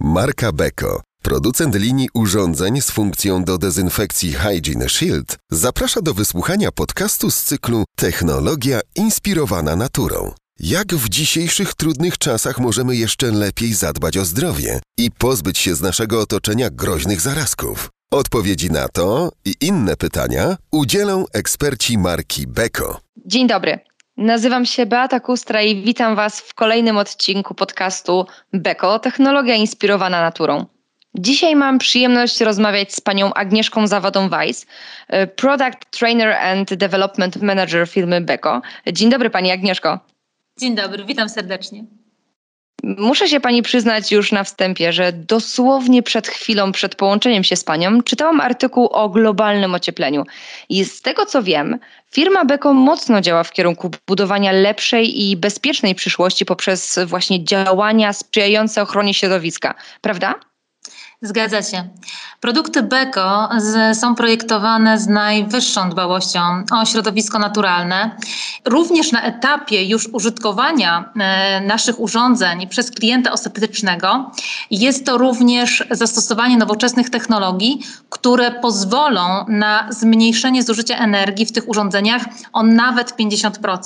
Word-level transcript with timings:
Marka 0.00 0.52
Beko, 0.52 1.02
producent 1.22 1.74
linii 1.74 2.08
urządzeń 2.14 2.80
z 2.80 2.90
funkcją 2.90 3.44
do 3.44 3.58
dezynfekcji 3.58 4.32
Hygiene 4.32 4.88
Shield, 4.88 5.38
zaprasza 5.50 6.02
do 6.02 6.14
wysłuchania 6.14 6.72
podcastu 6.72 7.30
z 7.30 7.42
cyklu 7.42 7.84
Technologia 7.96 8.80
inspirowana 8.94 9.76
naturą. 9.76 10.32
Jak 10.60 10.94
w 10.94 11.08
dzisiejszych 11.08 11.74
trudnych 11.74 12.18
czasach 12.18 12.58
możemy 12.58 12.96
jeszcze 12.96 13.30
lepiej 13.30 13.74
zadbać 13.74 14.16
o 14.16 14.24
zdrowie 14.24 14.80
i 14.98 15.10
pozbyć 15.10 15.58
się 15.58 15.74
z 15.74 15.80
naszego 15.80 16.20
otoczenia 16.20 16.70
groźnych 16.70 17.20
zarazków? 17.20 17.90
Odpowiedzi 18.10 18.70
na 18.70 18.88
to 18.88 19.32
i 19.44 19.54
inne 19.60 19.96
pytania 19.96 20.56
udzielą 20.72 21.24
eksperci 21.32 21.98
marki 21.98 22.46
Beko. 22.46 23.00
Dzień 23.26 23.46
dobry. 23.48 23.78
Nazywam 24.18 24.66
się 24.66 24.86
Beata 24.86 25.20
Kustra 25.20 25.62
i 25.62 25.82
witam 25.82 26.16
Was 26.16 26.40
w 26.40 26.54
kolejnym 26.54 26.96
odcinku 26.96 27.54
podcastu 27.54 28.26
Beko 28.52 28.98
Technologia 28.98 29.54
inspirowana 29.54 30.20
naturą. 30.20 30.66
Dzisiaj 31.14 31.56
mam 31.56 31.78
przyjemność 31.78 32.40
rozmawiać 32.40 32.94
z 32.94 33.00
panią 33.00 33.34
Agnieszką 33.34 33.86
Zawadą 33.86 34.28
Weiss, 34.28 34.66
e, 35.08 35.26
Product 35.26 35.90
Trainer 35.98 36.32
and 36.32 36.74
Development 36.74 37.42
Manager 37.42 37.88
firmy 37.88 38.20
Beko. 38.20 38.62
Dzień 38.92 39.10
dobry 39.10 39.30
Pani 39.30 39.50
Agnieszko. 39.50 39.98
Dzień 40.60 40.74
dobry, 40.74 41.04
witam 41.04 41.28
serdecznie. 41.28 41.84
Muszę 42.82 43.28
się 43.28 43.40
pani 43.40 43.62
przyznać 43.62 44.12
już 44.12 44.32
na 44.32 44.44
wstępie, 44.44 44.92
że 44.92 45.12
dosłownie 45.12 46.02
przed 46.02 46.28
chwilą, 46.28 46.72
przed 46.72 46.94
połączeniem 46.94 47.44
się 47.44 47.56
z 47.56 47.64
panią, 47.64 48.02
czytałam 48.02 48.40
artykuł 48.40 48.86
o 48.86 49.08
globalnym 49.08 49.74
ociepleniu. 49.74 50.24
I 50.68 50.84
z 50.84 51.02
tego 51.02 51.26
co 51.26 51.42
wiem, 51.42 51.78
firma 52.10 52.44
Beko 52.44 52.72
mocno 52.72 53.20
działa 53.20 53.44
w 53.44 53.52
kierunku 53.52 53.90
budowania 54.06 54.52
lepszej 54.52 55.22
i 55.22 55.36
bezpiecznej 55.36 55.94
przyszłości 55.94 56.46
poprzez 56.46 56.98
właśnie 57.06 57.44
działania 57.44 58.12
sprzyjające 58.12 58.82
ochronie 58.82 59.14
środowiska, 59.14 59.74
prawda? 60.00 60.34
Zgadza 61.22 61.62
się. 61.62 61.88
Produkty 62.40 62.82
Beko 62.82 63.48
z, 63.56 63.98
są 63.98 64.14
projektowane 64.14 64.98
z 64.98 65.06
najwyższą 65.06 65.90
dbałością 65.90 66.40
o 66.72 66.84
środowisko 66.86 67.38
naturalne. 67.38 68.16
Również 68.64 69.12
na 69.12 69.22
etapie 69.22 69.84
już 69.84 70.08
użytkowania 70.12 71.12
e, 71.16 71.60
naszych 71.60 72.00
urządzeń 72.00 72.66
przez 72.66 72.90
klienta 72.90 73.32
ostatecznego 73.32 74.30
jest 74.70 75.06
to 75.06 75.18
również 75.18 75.84
zastosowanie 75.90 76.56
nowoczesnych 76.56 77.10
technologii, 77.10 77.82
które 78.10 78.50
pozwolą 78.50 79.44
na 79.48 79.86
zmniejszenie 79.90 80.62
zużycia 80.62 80.96
energii 80.98 81.46
w 81.46 81.52
tych 81.52 81.68
urządzeniach 81.68 82.22
o 82.52 82.62
nawet 82.62 83.16
50%. 83.16 83.78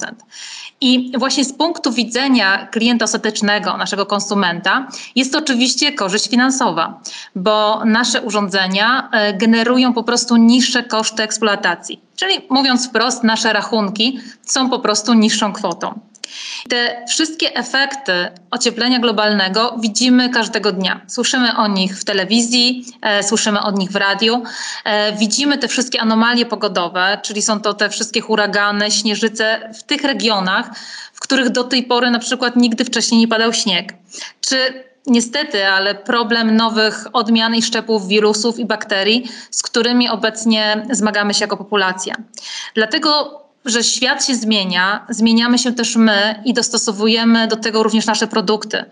I 0.80 1.12
właśnie 1.18 1.44
z 1.44 1.52
punktu 1.52 1.92
widzenia 1.92 2.66
klienta 2.66 3.04
ostatecznego, 3.04 3.76
naszego 3.76 4.06
konsumenta, 4.06 4.88
jest 5.16 5.32
to 5.32 5.38
oczywiście 5.38 5.92
korzyść 5.92 6.28
finansowa 6.30 7.00
bo 7.36 7.84
nasze 7.84 8.22
urządzenia 8.22 9.08
e, 9.12 9.34
generują 9.34 9.92
po 9.92 10.04
prostu 10.04 10.36
niższe 10.36 10.82
koszty 10.82 11.22
eksploatacji. 11.22 12.00
Czyli 12.16 12.34
mówiąc 12.50 12.88
wprost, 12.88 13.24
nasze 13.24 13.52
rachunki 13.52 14.20
są 14.42 14.70
po 14.70 14.78
prostu 14.78 15.14
niższą 15.14 15.52
kwotą. 15.52 16.00
Te 16.68 17.04
wszystkie 17.08 17.54
efekty 17.54 18.12
ocieplenia 18.50 18.98
globalnego 18.98 19.76
widzimy 19.80 20.30
każdego 20.30 20.72
dnia. 20.72 21.00
Słyszymy 21.06 21.56
o 21.56 21.66
nich 21.68 21.98
w 21.98 22.04
telewizji, 22.04 22.84
e, 23.02 23.22
słyszymy 23.22 23.60
o 23.60 23.70
nich 23.70 23.90
w 23.90 23.96
radiu. 23.96 24.42
E, 24.84 25.12
widzimy 25.12 25.58
te 25.58 25.68
wszystkie 25.68 26.00
anomalie 26.00 26.46
pogodowe, 26.46 27.18
czyli 27.22 27.42
są 27.42 27.60
to 27.60 27.74
te 27.74 27.90
wszystkie 27.90 28.20
huragany, 28.20 28.90
śnieżyce 28.90 29.72
w 29.78 29.82
tych 29.82 30.02
regionach, 30.04 30.70
w 31.12 31.20
których 31.20 31.50
do 31.50 31.64
tej 31.64 31.82
pory 31.82 32.10
na 32.10 32.18
przykład 32.18 32.56
nigdy 32.56 32.84
wcześniej 32.84 33.20
nie 33.20 33.28
padał 33.28 33.52
śnieg. 33.52 33.94
Czy 34.40 34.84
Niestety, 35.06 35.66
ale 35.66 35.94
problem 35.94 36.56
nowych 36.56 37.06
odmian 37.12 37.54
i 37.54 37.62
szczepów 37.62 38.08
wirusów 38.08 38.58
i 38.58 38.64
bakterii, 38.64 39.28
z 39.50 39.62
którymi 39.62 40.08
obecnie 40.08 40.86
zmagamy 40.90 41.34
się 41.34 41.44
jako 41.44 41.56
populacja. 41.56 42.14
Dlatego 42.74 43.41
że 43.64 43.84
świat 43.84 44.26
się 44.26 44.34
zmienia, 44.34 45.06
zmieniamy 45.08 45.58
się 45.58 45.72
też 45.72 45.96
my 45.96 46.42
i 46.44 46.54
dostosowujemy 46.54 47.46
do 47.46 47.56
tego 47.56 47.82
również 47.82 48.06
nasze 48.06 48.26
produkty. 48.26 48.84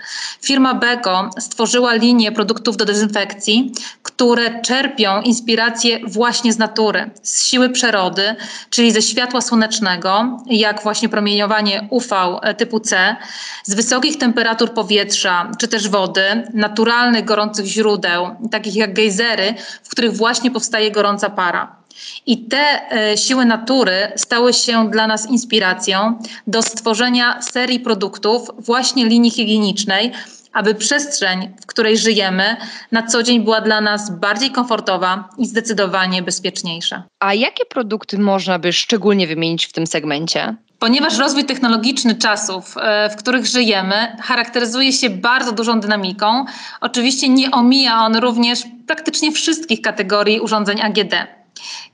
Firma 0.42 0.74
Beko 0.74 1.30
stworzyła 1.38 1.94
linię 1.94 2.32
produktów 2.32 2.76
do 2.76 2.84
dezynfekcji, 2.84 3.72
które 4.02 4.62
czerpią 4.62 5.22
inspirację 5.22 5.98
właśnie 6.06 6.52
z 6.52 6.58
natury, 6.58 7.10
z 7.22 7.44
siły 7.44 7.70
przyrody, 7.70 8.36
czyli 8.70 8.92
ze 8.92 9.02
światła 9.02 9.40
słonecznego, 9.40 10.38
jak 10.46 10.82
właśnie 10.82 11.08
promieniowanie 11.08 11.88
UV 11.90 12.40
typu 12.56 12.80
C, 12.80 13.16
z 13.64 13.74
wysokich 13.74 14.18
temperatur 14.18 14.72
powietrza 14.72 15.50
czy 15.58 15.68
też 15.68 15.88
wody, 15.88 16.48
naturalnych 16.54 17.24
gorących 17.24 17.66
źródeł, 17.66 18.36
takich 18.50 18.76
jak 18.76 18.94
gejzery, 18.94 19.54
w 19.82 19.88
których 19.88 20.16
właśnie 20.16 20.50
powstaje 20.50 20.90
gorąca 20.90 21.30
para. 21.30 21.80
I 22.26 22.38
te 22.38 22.92
e, 22.92 23.16
siły 23.16 23.44
natury 23.44 24.12
stały 24.16 24.52
się 24.52 24.90
dla 24.90 25.06
nas 25.06 25.30
inspiracją 25.30 26.18
do 26.46 26.62
stworzenia 26.62 27.42
serii 27.42 27.80
produktów, 27.80 28.50
właśnie 28.58 29.06
linii 29.06 29.30
higienicznej, 29.30 30.12
aby 30.52 30.74
przestrzeń, 30.74 31.48
w 31.62 31.66
której 31.66 31.98
żyjemy, 31.98 32.56
na 32.92 33.02
co 33.02 33.22
dzień 33.22 33.44
była 33.44 33.60
dla 33.60 33.80
nas 33.80 34.10
bardziej 34.10 34.50
komfortowa 34.50 35.28
i 35.38 35.46
zdecydowanie 35.46 36.22
bezpieczniejsza. 36.22 37.02
A 37.20 37.34
jakie 37.34 37.64
produkty 37.64 38.18
można 38.18 38.58
by 38.58 38.72
szczególnie 38.72 39.26
wymienić 39.26 39.66
w 39.66 39.72
tym 39.72 39.86
segmencie? 39.86 40.56
Ponieważ 40.78 41.18
rozwój 41.18 41.44
technologiczny 41.44 42.14
czasów, 42.14 42.74
e, 42.76 43.10
w 43.10 43.16
których 43.16 43.46
żyjemy, 43.46 44.16
charakteryzuje 44.22 44.92
się 44.92 45.10
bardzo 45.10 45.52
dużą 45.52 45.80
dynamiką, 45.80 46.44
oczywiście 46.80 47.28
nie 47.28 47.50
omija 47.50 48.04
on 48.04 48.16
również 48.16 48.62
praktycznie 48.86 49.32
wszystkich 49.32 49.80
kategorii 49.80 50.40
urządzeń 50.40 50.80
AGD. 50.80 51.39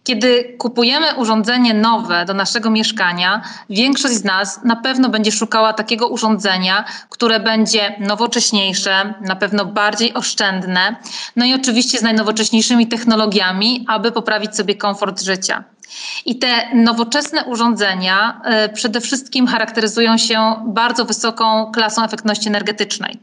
Kiedy 0.06 0.55
kupujemy 0.59 1.15
urządzenie 1.15 1.75
nowe 1.75 2.25
do 2.25 2.34
naszego 2.34 2.71
mieszkania, 2.71 3.43
większość 3.71 4.15
z 4.15 4.25
nas 4.25 4.61
na 4.65 4.77
pewno 4.77 5.09
będzie 5.09 5.33
szukała 5.33 5.72
takiego 5.72 6.09
urządzenia, 6.09 6.84
które 7.11 7.41
będzie 7.41 7.97
nowocześniejsze, 8.00 9.15
na 9.21 9.37
pewno 9.37 9.65
bardziej 9.65 10.15
oszczędne, 10.15 10.97
no 11.37 11.45
i 11.45 11.55
oczywiście 11.55 11.99
z 11.99 12.03
najnowocześniejszymi 12.03 12.87
technologiami, 12.87 13.84
aby 13.89 14.12
poprawić 14.12 14.56
sobie 14.56 14.75
komfort 14.75 15.22
życia. 15.22 15.65
I 16.27 16.39
te 16.39 16.75
nowoczesne 16.75 17.45
urządzenia 17.45 18.41
y, 18.66 18.72
przede 18.72 19.00
wszystkim 19.00 19.47
charakteryzują 19.47 20.19
się 20.19 20.55
bardzo 20.66 21.05
wysoką 21.05 21.72
klasą 21.72 22.05
efektywności 22.05 22.49
energetycznej. 22.49 23.19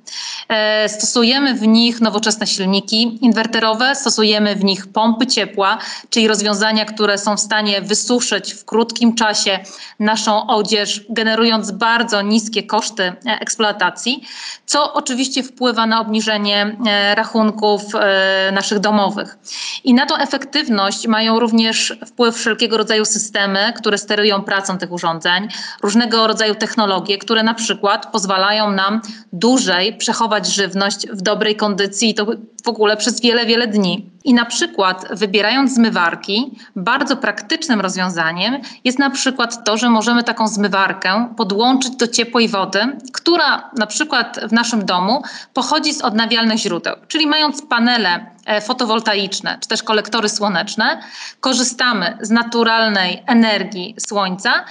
Y, 0.85 0.89
stosujemy 0.89 1.53
w 1.53 1.67
nich 1.67 2.01
nowoczesne 2.01 2.47
silniki 2.47 3.25
inwerterowe, 3.25 3.95
stosujemy 3.95 4.55
w 4.55 4.63
nich 4.63 4.87
pompy 4.87 5.27
ciepła, 5.27 5.77
czyli 6.09 6.27
rozwiązania, 6.27 6.72
które 6.81 7.17
są 7.17 7.37
w 7.37 7.39
stanie 7.39 7.81
wysuszyć 7.81 8.53
w 8.53 8.65
krótkim 8.65 9.15
czasie 9.15 9.59
naszą 9.99 10.47
odzież, 10.47 11.05
generując 11.09 11.71
bardzo 11.71 12.21
niskie 12.21 12.63
koszty 12.63 13.03
e, 13.03 13.15
eksploatacji, 13.25 14.23
co 14.65 14.93
oczywiście 14.93 15.43
wpływa 15.43 15.85
na 15.85 16.01
obniżenie 16.01 16.77
e, 16.87 17.15
rachunków 17.15 17.81
e, 17.95 18.51
naszych 18.53 18.79
domowych. 18.79 19.37
I 19.83 19.93
na 19.93 20.05
tą 20.05 20.15
efektywność 20.15 21.07
mają 21.07 21.39
również 21.39 21.93
wpływ 22.07 22.35
wszelkiego 22.35 22.77
rodzaju 22.77 23.05
systemy, 23.05 23.73
które 23.75 23.97
sterują 23.97 24.41
pracą 24.41 24.77
tych 24.77 24.91
urządzeń, 24.91 25.47
różnego 25.83 26.27
rodzaju 26.27 26.55
technologie, 26.55 27.17
które 27.17 27.43
na 27.43 27.53
przykład 27.53 28.11
pozwalają 28.11 28.71
nam 28.71 29.01
dłużej 29.33 29.97
przechować 29.97 30.47
żywność 30.47 31.07
w 31.07 31.21
dobrej 31.21 31.55
kondycji 31.55 32.09
i 32.09 32.13
to 32.13 32.25
w 32.63 32.67
ogóle 32.67 32.97
przez 32.97 33.21
wiele, 33.21 33.45
wiele 33.45 33.67
dni. 33.67 34.09
I 34.23 34.33
na 34.33 34.45
przykład 34.45 35.05
wybierając 35.11 35.73
zmywarki, 35.73 36.59
bardzo 36.75 37.17
praktycznym 37.17 37.81
rozwiązaniem 37.81 38.57
jest 38.83 38.99
na 38.99 39.09
przykład 39.09 39.65
to, 39.65 39.77
że 39.77 39.89
możemy 39.89 40.23
taką 40.23 40.47
zmywarkę 40.47 41.33
podłączyć 41.37 41.95
do 41.95 42.07
ciepłej 42.07 42.47
wody, 42.47 42.79
która 43.13 43.69
na 43.77 43.87
przykład 43.87 44.39
w 44.49 44.53
naszym 44.53 44.85
domu 44.85 45.23
pochodzi 45.53 45.93
z 45.93 46.01
odnawialnych 46.01 46.57
źródeł, 46.57 46.95
czyli 47.07 47.27
mając 47.27 47.61
panele 47.61 48.25
e, 48.45 48.61
fotowoltaiczne 48.61 49.57
czy 49.61 49.67
też 49.67 49.83
kolektory 49.83 50.29
słoneczne, 50.29 51.01
korzystamy 51.39 52.17
z 52.21 52.29
naturalnej 52.29 53.23
energii 53.27 53.95
słońca 53.99 54.65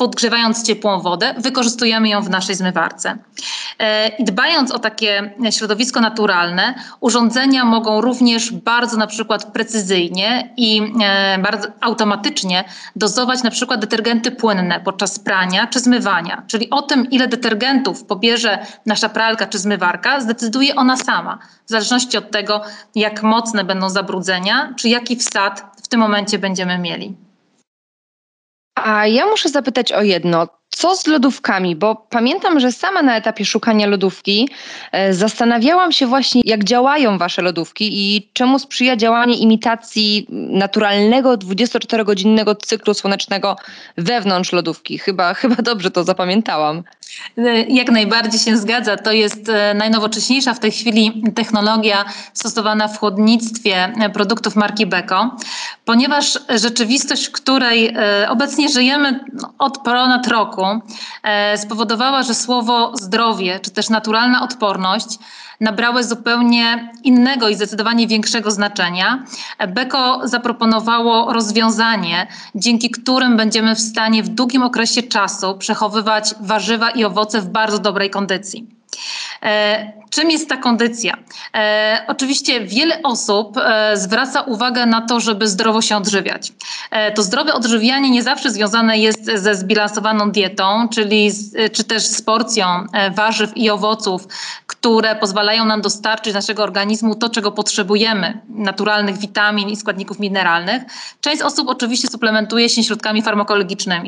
podgrzewając 0.00 0.62
ciepłą 0.66 1.00
wodę, 1.00 1.34
wykorzystujemy 1.38 2.08
ją 2.08 2.22
w 2.22 2.30
naszej 2.30 2.54
zmywarce. 2.54 3.18
E, 3.78 4.08
I 4.08 4.24
dbając 4.24 4.70
o 4.70 4.78
takie 4.78 5.34
środowisko 5.50 6.00
naturalne, 6.00 6.74
urządzenia 7.00 7.64
mogą 7.64 8.00
również 8.00 8.52
bardzo 8.52 8.96
na 8.96 9.06
przykład 9.06 9.44
precyzyjnie 9.44 10.54
i 10.56 10.92
e, 11.02 11.38
bardzo 11.38 11.68
automatycznie 11.80 12.64
dozować 12.96 13.42
na 13.42 13.50
przykład 13.50 13.80
detergenty 13.80 14.30
płynne 14.30 14.80
podczas 14.80 15.18
prania 15.18 15.66
czy 15.66 15.80
zmywania. 15.80 16.42
Czyli 16.46 16.70
o 16.70 16.82
tym, 16.82 17.10
ile 17.10 17.28
detergentów 17.28 18.04
pobierze 18.04 18.58
nasza 18.86 19.08
pralka 19.08 19.46
czy 19.46 19.58
zmywarka, 19.58 20.20
zdecyduje 20.20 20.76
ona 20.76 20.96
sama, 20.96 21.38
w 21.66 21.70
zależności 21.70 22.18
od 22.18 22.30
tego, 22.30 22.62
jak 22.94 23.22
mocne 23.22 23.64
będą 23.64 23.90
zabrudzenia, 23.90 24.74
czy 24.76 24.88
jaki 24.88 25.16
wsad 25.16 25.64
w 25.82 25.88
tym 25.88 26.00
momencie 26.00 26.38
będziemy 26.38 26.78
mieli. 26.78 27.29
A 28.84 29.06
ja 29.06 29.26
muszę 29.26 29.48
zapytać 29.48 29.92
o 29.92 30.02
jedno. 30.02 30.48
co 30.70 30.96
z 30.96 31.06
lodówkami? 31.06 31.76
Bo 31.76 32.06
pamiętam, 32.10 32.60
że 32.60 32.72
sama 32.72 33.02
na 33.02 33.16
etapie 33.16 33.44
szukania 33.44 33.86
lodówki 33.86 34.48
e, 34.92 35.14
zastanawiałam 35.14 35.92
się 35.92 36.06
właśnie, 36.06 36.42
jak 36.44 36.64
działają 36.64 37.18
wasze 37.18 37.42
lodówki 37.42 37.88
i 37.92 38.30
czemu 38.32 38.58
sprzyja 38.58 38.96
działanie 38.96 39.38
imitacji 39.38 40.26
naturalnego 40.30 41.34
24-godzinnego 41.34 42.56
cyklu 42.56 42.94
słonecznego 42.94 43.56
wewnątrz 43.98 44.52
lodówki. 44.52 44.98
Chyba, 44.98 45.34
chyba 45.34 45.54
dobrze 45.62 45.90
to 45.90 46.04
zapamiętałam. 46.04 46.82
E, 47.38 47.62
jak 47.62 47.90
najbardziej 47.90 48.40
się 48.40 48.56
zgadza. 48.56 48.96
To 48.96 49.12
jest 49.12 49.48
e, 49.48 49.74
najnowocześniejsza 49.74 50.54
w 50.54 50.60
tej 50.60 50.70
chwili 50.70 51.22
technologia 51.34 52.04
stosowana 52.34 52.88
w 52.88 52.98
chłodnictwie 52.98 53.92
produktów 54.12 54.56
marki 54.56 54.86
Beko, 54.86 55.36
ponieważ 55.84 56.38
rzeczywistość, 56.48 57.26
w 57.26 57.32
której 57.32 57.96
obecnie 58.28 58.68
żyjemy 58.68 59.20
no, 59.32 59.52
od 59.58 59.78
ponad 59.78 60.26
roku, 60.26 60.66
e, 61.22 61.58
spowodowała, 61.58 62.22
że 62.22 62.34
słowo 62.34 62.92
zdrowie 62.96 63.60
czy 63.60 63.70
też 63.70 63.88
naturalna 63.88 64.42
odporność 64.42 65.18
nabrały 65.60 66.04
zupełnie 66.04 66.92
innego 67.04 67.48
i 67.48 67.54
zdecydowanie 67.54 68.06
większego 68.06 68.50
znaczenia. 68.50 69.24
Beko 69.68 70.20
zaproponowało 70.24 71.32
rozwiązanie, 71.32 72.26
dzięki 72.54 72.90
którym 72.90 73.36
będziemy 73.36 73.74
w 73.74 73.80
stanie 73.80 74.22
w 74.22 74.28
długim 74.28 74.62
okresie 74.62 75.02
czasu 75.02 75.58
przechowywać 75.58 76.34
warzywa 76.40 76.90
i 76.90 76.99
owoce 77.04 77.40
w 77.40 77.48
bardzo 77.48 77.78
dobrej 77.78 78.10
kondycji. 78.10 78.66
E, 79.42 79.92
czym 80.10 80.30
jest 80.30 80.48
ta 80.48 80.56
kondycja? 80.56 81.16
E, 81.54 82.04
oczywiście 82.08 82.60
wiele 82.60 83.02
osób 83.02 83.56
e, 83.56 83.96
zwraca 83.96 84.40
uwagę 84.40 84.86
na 84.86 85.00
to, 85.00 85.20
żeby 85.20 85.48
zdrowo 85.48 85.82
się 85.82 85.96
odżywiać. 85.96 86.52
To 87.14 87.22
zdrowe 87.22 87.54
odżywianie 87.54 88.10
nie 88.10 88.22
zawsze 88.22 88.50
związane 88.50 88.98
jest 88.98 89.24
ze 89.24 89.54
zbilansowaną 89.54 90.30
dietą, 90.30 90.88
czyli 90.88 91.30
z, 91.30 91.72
czy 91.72 91.84
też 91.84 92.02
z 92.02 92.22
porcją 92.22 92.66
warzyw 93.16 93.56
i 93.56 93.70
owoców, 93.70 94.28
które 94.66 95.16
pozwalają 95.16 95.64
nam 95.64 95.80
dostarczyć 95.80 96.34
naszego 96.34 96.62
organizmu 96.62 97.14
to, 97.14 97.28
czego 97.28 97.52
potrzebujemy, 97.52 98.40
naturalnych 98.48 99.18
witamin 99.18 99.68
i 99.68 99.76
składników 99.76 100.18
mineralnych. 100.18 100.82
Część 101.20 101.42
osób 101.42 101.68
oczywiście 101.68 102.08
suplementuje 102.08 102.68
się 102.68 102.84
środkami 102.84 103.22
farmakologiczne. 103.22 104.02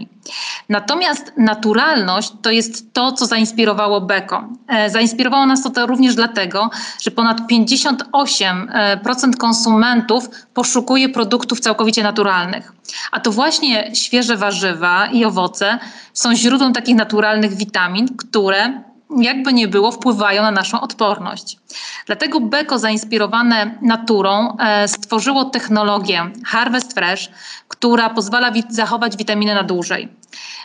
Natomiast 0.68 1.32
naturalność 1.36 2.32
to 2.42 2.50
jest 2.50 2.94
to, 2.94 3.12
co 3.12 3.26
zainspirowało 3.26 4.00
Beko. 4.00 4.48
Zainspirowało 4.88 5.21
nas 5.30 5.62
to 5.74 5.86
również 5.86 6.14
dlatego, 6.14 6.70
że 7.02 7.10
ponad 7.10 7.40
58% 7.50 9.36
konsumentów 9.38 10.28
poszukuje 10.54 11.08
produktów 11.08 11.60
całkowicie 11.60 12.02
naturalnych. 12.02 12.72
A 13.12 13.20
to 13.20 13.32
właśnie 13.32 13.94
świeże 13.94 14.36
warzywa 14.36 15.06
i 15.06 15.24
owoce 15.24 15.78
są 16.12 16.34
źródłem 16.34 16.72
takich 16.72 16.96
naturalnych 16.96 17.54
witamin, 17.54 18.08
które 18.16 18.82
jakby 19.20 19.52
nie 19.52 19.68
było, 19.68 19.92
wpływają 19.92 20.42
na 20.42 20.50
naszą 20.50 20.80
odporność. 20.80 21.58
Dlatego 22.06 22.40
Beko 22.40 22.78
zainspirowane 22.78 23.78
naturą 23.82 24.56
e, 24.56 24.88
stworzyło 24.88 25.44
technologię 25.44 26.30
Harvest 26.44 26.94
Fresh, 26.94 27.30
która 27.68 28.10
pozwala 28.10 28.52
zachować 28.68 29.16
witaminy 29.16 29.54
na 29.54 29.62
dłużej. 29.62 30.08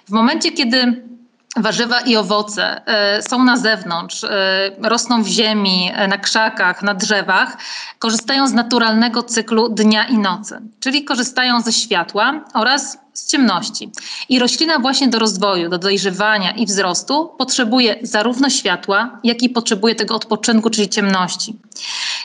W 0.07 0.12
momencie, 0.12 0.51
kiedy 0.51 1.04
warzywa 1.62 2.00
i 2.00 2.15
owoce 2.15 2.81
e, 2.86 3.21
są 3.21 3.44
na 3.44 3.57
zewnątrz, 3.57 4.24
e, 4.24 4.30
rosną 4.81 5.24
w 5.24 5.27
ziemi, 5.27 5.92
e, 5.94 6.07
na 6.07 6.18
krzakach, 6.18 6.83
na 6.83 6.94
drzewach, 6.94 7.57
korzystają 8.00 8.48
z 8.48 8.54
naturalnego 8.54 9.24
cyklu 9.24 9.69
dnia 9.69 10.04
i 10.06 10.18
nocy, 10.18 10.62
czyli 10.80 11.04
korzystają 11.04 11.62
ze 11.62 11.74
światła 11.74 12.44
oraz 12.54 12.98
z 13.17 13.25
ciemności. 13.25 13.91
I 14.29 14.39
roślina 14.39 14.79
właśnie 14.79 15.07
do 15.07 15.19
rozwoju, 15.19 15.69
do 15.69 15.77
dojrzewania 15.77 16.51
i 16.51 16.65
wzrostu 16.65 17.31
potrzebuje 17.37 17.95
zarówno 18.01 18.49
światła, 18.49 19.19
jak 19.23 19.43
i 19.43 19.49
potrzebuje 19.49 19.95
tego 19.95 20.15
odpoczynku, 20.15 20.69
czyli 20.69 20.89
ciemności. 20.89 21.55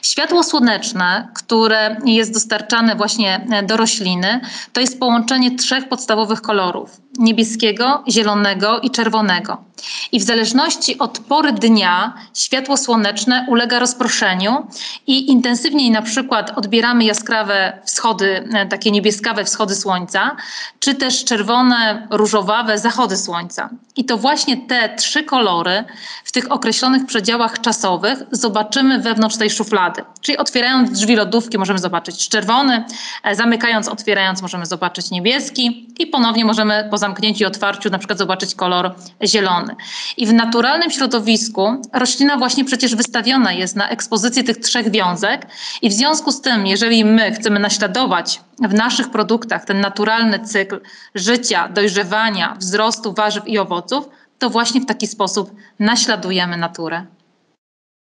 Światło 0.02 0.42
słoneczne, 0.42 1.28
które 1.34 1.96
jest 2.04 2.32
dostarczane 2.32 2.96
właśnie 2.96 3.46
do 3.66 3.76
rośliny, 3.76 4.40
to 4.72 4.80
jest 4.80 4.98
połączenie 4.98 5.56
trzech 5.56 5.88
podstawowych 5.88 6.40
kolorów: 6.40 7.00
niebieskiego, 7.18 8.04
zielonego 8.08 8.80
i 8.80 8.90
czerwonego. 8.90 9.71
I 10.12 10.20
w 10.20 10.23
zależności 10.23 10.99
od 10.99 11.19
pory 11.19 11.52
dnia 11.52 12.14
światło 12.34 12.76
słoneczne 12.76 13.46
ulega 13.49 13.79
rozproszeniu 13.79 14.67
i 15.06 15.31
intensywniej 15.31 15.90
na 15.90 16.02
przykład 16.02 16.58
odbieramy 16.58 17.05
jaskrawe 17.05 17.79
wschody, 17.84 18.49
takie 18.70 18.90
niebieskawe 18.90 19.44
wschody 19.44 19.75
słońca, 19.75 20.37
czy 20.81 20.94
też 20.94 21.25
czerwone, 21.25 22.06
różowawe 22.11 22.79
zachody 22.79 23.17
słońca. 23.17 23.70
I 23.96 24.05
to 24.05 24.17
właśnie 24.17 24.56
te 24.56 24.96
trzy 24.96 25.25
kolory 25.25 25.84
w 26.25 26.32
tych 26.32 26.52
określonych 26.52 27.06
przedziałach 27.06 27.61
czasowych 27.61 28.19
zobaczymy 28.31 28.99
wewnątrz 28.99 29.37
tej 29.37 29.50
szuflady. 29.50 30.02
Czyli 30.20 30.38
otwierając 30.38 30.90
drzwi 30.90 31.17
lodówki 31.17 31.58
możemy 31.58 31.79
zobaczyć 31.79 32.29
czerwony, 32.29 32.84
e, 33.23 33.34
zamykając, 33.34 33.88
otwierając 33.88 34.43
możemy 34.43 34.67
zobaczyć 34.67 35.11
niebieski 35.11 35.88
i 35.99 36.06
ponownie 36.06 36.44
możemy 36.44 36.88
po 36.90 36.99
zamknięciu 36.99 37.44
i 37.44 37.46
otwarciu 37.46 37.90
na 37.90 37.99
przykład 37.99 38.19
zobaczyć 38.19 38.55
kolor 38.55 38.94
zielony. 39.25 39.71
I 40.16 40.26
w 40.26 40.32
naturalnym 40.32 40.90
środowisku 40.90 41.82
roślina 41.92 42.36
właśnie 42.36 42.64
przecież 42.64 42.94
wystawiona 42.94 43.52
jest 43.52 43.76
na 43.76 43.88
ekspozycję 43.88 44.44
tych 44.44 44.56
trzech 44.56 44.90
wiązek 44.90 45.46
i 45.82 45.90
w 45.90 45.92
związku 45.92 46.32
z 46.32 46.40
tym, 46.40 46.66
jeżeli 46.66 47.04
my 47.04 47.32
chcemy 47.32 47.60
naśladować 47.60 48.40
w 48.58 48.74
naszych 48.74 49.10
produktach 49.10 49.64
ten 49.64 49.80
naturalny 49.80 50.40
cykl 50.40 50.80
życia, 51.14 51.69
dojrzewania, 51.69 52.56
wzrostu 52.58 53.12
warzyw 53.12 53.48
i 53.48 53.58
owoców, 53.58 54.08
to 54.38 54.50
właśnie 54.50 54.80
w 54.80 54.86
taki 54.86 55.06
sposób 55.06 55.54
naśladujemy 55.78 56.56
naturę. 56.56 57.06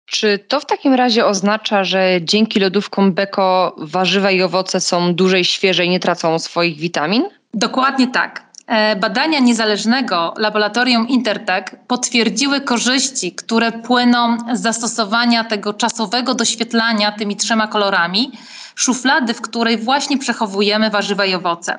Czy 0.06 0.38
to 0.38 0.60
w 0.60 0.66
takim 0.66 0.94
razie 0.94 1.26
oznacza, 1.26 1.84
że 1.84 2.18
dzięki 2.22 2.60
lodówkom 2.60 3.12
Beko 3.12 3.76
warzywa 3.78 4.30
i 4.30 4.42
owoce 4.42 4.80
są 4.80 5.14
dłużej 5.14 5.44
świeże 5.44 5.84
i 5.84 5.90
nie 5.90 6.00
tracą 6.00 6.38
swoich 6.38 6.78
witamin? 6.78 7.24
Dokładnie 7.54 8.08
tak. 8.08 8.51
E, 8.66 8.96
badania 8.96 9.38
niezależnego 9.38 10.34
laboratorium 10.36 11.08
Intertech 11.08 11.64
potwierdziły 11.86 12.60
korzyści, 12.60 13.32
które 13.32 13.72
płyną 13.72 14.36
z 14.52 14.60
zastosowania 14.60 15.44
tego 15.44 15.74
czasowego 15.74 16.34
doświetlania 16.34 17.12
tymi 17.12 17.36
trzema 17.36 17.66
kolorami, 17.66 18.32
szuflady, 18.74 19.34
w 19.34 19.40
której 19.40 19.78
właśnie 19.78 20.18
przechowujemy 20.18 20.90
warzywa 20.90 21.24
i 21.24 21.34
owoce. 21.34 21.78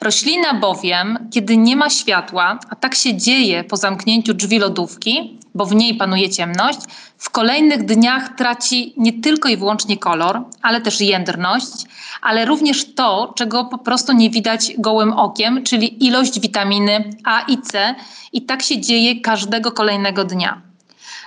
Roślina 0.00 0.54
bowiem, 0.54 1.28
kiedy 1.32 1.56
nie 1.56 1.76
ma 1.76 1.90
światła, 1.90 2.58
a 2.70 2.76
tak 2.76 2.94
się 2.94 3.16
dzieje 3.16 3.64
po 3.64 3.76
zamknięciu 3.76 4.34
drzwi 4.34 4.58
lodówki, 4.58 5.38
bo 5.54 5.66
w 5.66 5.74
niej 5.74 5.94
panuje 5.94 6.30
ciemność, 6.30 6.78
w 7.18 7.30
kolejnych 7.30 7.84
dniach 7.84 8.36
traci 8.36 8.94
nie 8.96 9.12
tylko 9.12 9.48
i 9.48 9.56
wyłącznie 9.56 9.96
kolor, 9.96 10.42
ale 10.62 10.80
też 10.80 11.00
jędrność, 11.00 11.85
ale 12.22 12.44
również 12.44 12.94
to, 12.94 13.32
czego 13.36 13.64
po 13.64 13.78
prostu 13.78 14.12
nie 14.12 14.30
widać 14.30 14.72
gołym 14.78 15.12
okiem, 15.12 15.62
czyli 15.64 16.06
ilość 16.06 16.40
witaminy 16.40 17.10
A 17.24 17.40
i 17.40 17.58
C, 17.58 17.94
i 18.32 18.42
tak 18.42 18.62
się 18.62 18.80
dzieje 18.80 19.20
każdego 19.20 19.72
kolejnego 19.72 20.24
dnia. 20.24 20.62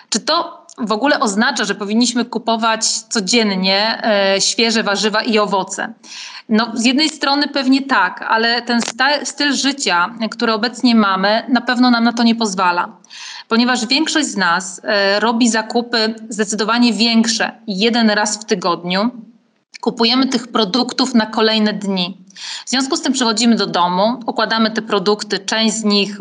Czy 0.10 0.20
to 0.20 0.60
w 0.78 0.92
ogóle 0.92 1.20
oznacza, 1.20 1.66
że 1.66 1.76
powinniśmy 1.76 2.26
kupować 2.26 2.86
codziennie 2.92 4.04
e, 4.04 4.42
świeże 4.42 4.84
warzywa 4.84 5.22
i 5.22 5.40
owoce? 5.40 5.94
No, 6.50 6.72
z 6.74 6.86
jednej 6.86 7.10
strony 7.10 7.48
pewnie 7.48 7.82
tak, 7.82 8.26
ale 8.30 8.62
ten 8.62 8.82
styl 9.24 9.54
życia, 9.54 10.16
który 10.32 10.54
obecnie 10.54 10.96
mamy, 10.96 11.44
na 11.50 11.62
pewno 11.62 11.90
nam 11.92 12.04
na 12.04 12.14
to 12.14 12.24
nie 12.24 12.36
pozwala. 12.36 12.90
Ponieważ 13.48 13.86
większość 13.86 14.28
z 14.28 14.38
nas 14.38 14.82
e, 14.84 15.20
robi 15.20 15.50
zakupy 15.50 16.16
zdecydowanie 16.30 16.94
większe 16.94 17.52
jeden 17.68 18.10
raz 18.10 18.38
w 18.38 18.46
tygodniu, 18.46 19.12
kupujemy 19.82 20.28
tych 20.28 20.48
produktów 20.48 21.16
na 21.16 21.26
kolejne 21.26 21.74
dni. 21.74 22.18
W 22.66 22.70
związku 22.70 22.98
z 22.98 23.02
tym 23.02 23.14
przychodzimy 23.14 23.56
do 23.56 23.68
domu, 23.68 24.20
układamy 24.26 24.72
te 24.72 24.82
produkty, 24.82 25.40
część 25.40 25.76
z 25.76 25.84
nich 25.84 26.20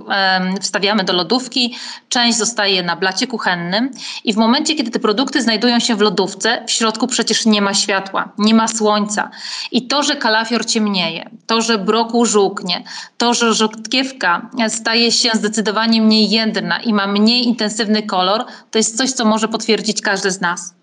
wstawiamy 0.60 1.04
do 1.04 1.12
lodówki, 1.12 1.76
część 2.08 2.38
zostaje 2.38 2.82
na 2.82 2.96
blacie 2.96 3.26
kuchennym 3.26 3.90
i 4.24 4.32
w 4.32 4.36
momencie, 4.36 4.74
kiedy 4.74 4.90
te 4.90 4.98
produkty 4.98 5.42
znajdują 5.42 5.80
się 5.80 5.96
w 5.96 6.00
lodówce, 6.00 6.64
w 6.66 6.70
środku 6.70 7.06
przecież 7.06 7.46
nie 7.46 7.62
ma 7.62 7.74
światła, 7.74 8.32
nie 8.38 8.54
ma 8.54 8.68
słońca. 8.68 9.30
I 9.72 9.86
to, 9.86 10.02
że 10.02 10.16
kalafior 10.16 10.66
ciemnieje, 10.66 11.30
to, 11.46 11.62
że 11.62 11.78
brokuł 11.78 12.26
żółknie, 12.26 12.84
to, 13.18 13.34
że 13.34 13.54
rzodkiewka 13.54 14.50
staje 14.68 15.12
się 15.12 15.30
zdecydowanie 15.34 16.02
mniej 16.02 16.30
jędrna 16.30 16.80
i 16.80 16.92
ma 16.92 17.06
mniej 17.06 17.46
intensywny 17.46 18.02
kolor, 18.02 18.44
to 18.70 18.78
jest 18.78 18.96
coś, 18.96 19.12
co 19.12 19.24
może 19.24 19.48
potwierdzić 19.48 20.02
każdy 20.02 20.30
z 20.30 20.40
nas. 20.40 20.77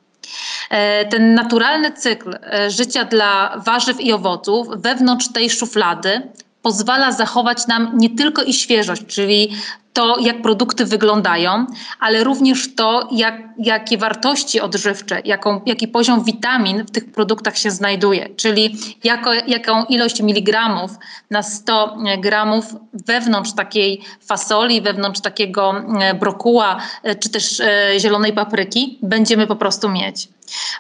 E, 0.70 1.06
ten 1.06 1.34
naturalny 1.34 1.92
cykl 1.92 2.34
e, 2.34 2.72
życia 2.72 3.06
dla 3.06 3.62
warzyw 3.66 4.02
i 4.02 4.14
owoców 4.14 4.68
wewnątrz 4.76 5.28
tej 5.34 5.50
szuflady 5.50 6.22
pozwala 6.62 7.12
zachować 7.12 7.68
nam 7.68 7.92
nie 7.94 8.10
tylko 8.10 8.44
i 8.44 8.54
świeżość, 8.54 9.02
czyli 9.08 9.52
to, 9.96 10.20
jak 10.20 10.42
produkty 10.42 10.86
wyglądają, 10.86 11.66
ale 12.00 12.24
również 12.24 12.76
to, 12.76 13.10
jak, 13.12 13.36
jakie 13.58 13.98
wartości 13.98 14.62
odżywcze, 14.62 15.22
jaką, 15.26 15.62
jaki 15.66 15.88
poziom 15.88 16.24
witamin 16.24 16.84
w 16.86 16.92
tych 16.92 17.12
produktach 17.12 17.58
się 17.58 17.72
znajduje, 17.72 18.30
czyli 18.36 18.78
jako, 19.04 19.34
jaką 19.34 19.86
ilość 19.86 20.22
miligramów 20.22 20.92
na 21.32 21.44
100 21.44 21.98
gramów 22.18 22.66
wewnątrz 22.94 23.54
takiej 23.54 24.02
fasoli, 24.28 24.82
wewnątrz 24.82 25.22
takiego 25.22 25.84
e, 26.02 26.14
brokuła 26.14 26.78
e, 27.04 27.16
czy 27.16 27.30
też 27.30 27.60
e, 27.60 27.94
zielonej 28.00 28.34
papryki 28.34 29.00
będziemy 29.02 29.48
po 29.48 29.56
prostu 29.56 29.90
mieć. 29.90 30.28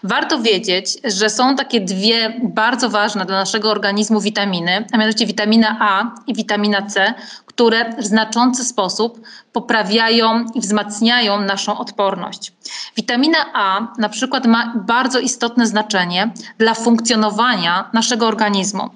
Warto 0.04 0.40
wiedzieć, 0.40 0.98
że 1.04 1.30
są 1.30 1.56
takie 1.56 1.82
dwie 1.82 2.42
bardzo 2.44 2.90
ważne 2.90 3.26
dla 3.26 3.36
naszego 3.36 3.72
organizmu 3.72 4.22
witaminy, 4.22 4.86
a 4.92 4.98
mianowicie 4.98 5.26
witamina 5.26 5.78
A 5.80 6.12
i 6.28 6.34
witamina 6.34 6.82
C, 6.82 7.14
które 7.56 7.96
w 7.98 8.06
znaczący 8.06 8.66
sposób 8.66 9.22
poprawiają 9.54 10.46
i 10.56 10.62
wzmacniają 10.62 11.42
naszą 11.42 11.78
odporność. 11.78 12.54
Witamina 12.98 13.38
A 13.54 13.88
na 13.98 14.10
przykład 14.10 14.46
ma 14.46 14.74
bardzo 14.76 15.20
istotne 15.20 15.68
znaczenie 15.68 16.32
dla 16.58 16.74
funkcjonowania 16.74 17.90
naszego 17.94 18.28
organizmu. 18.28 18.90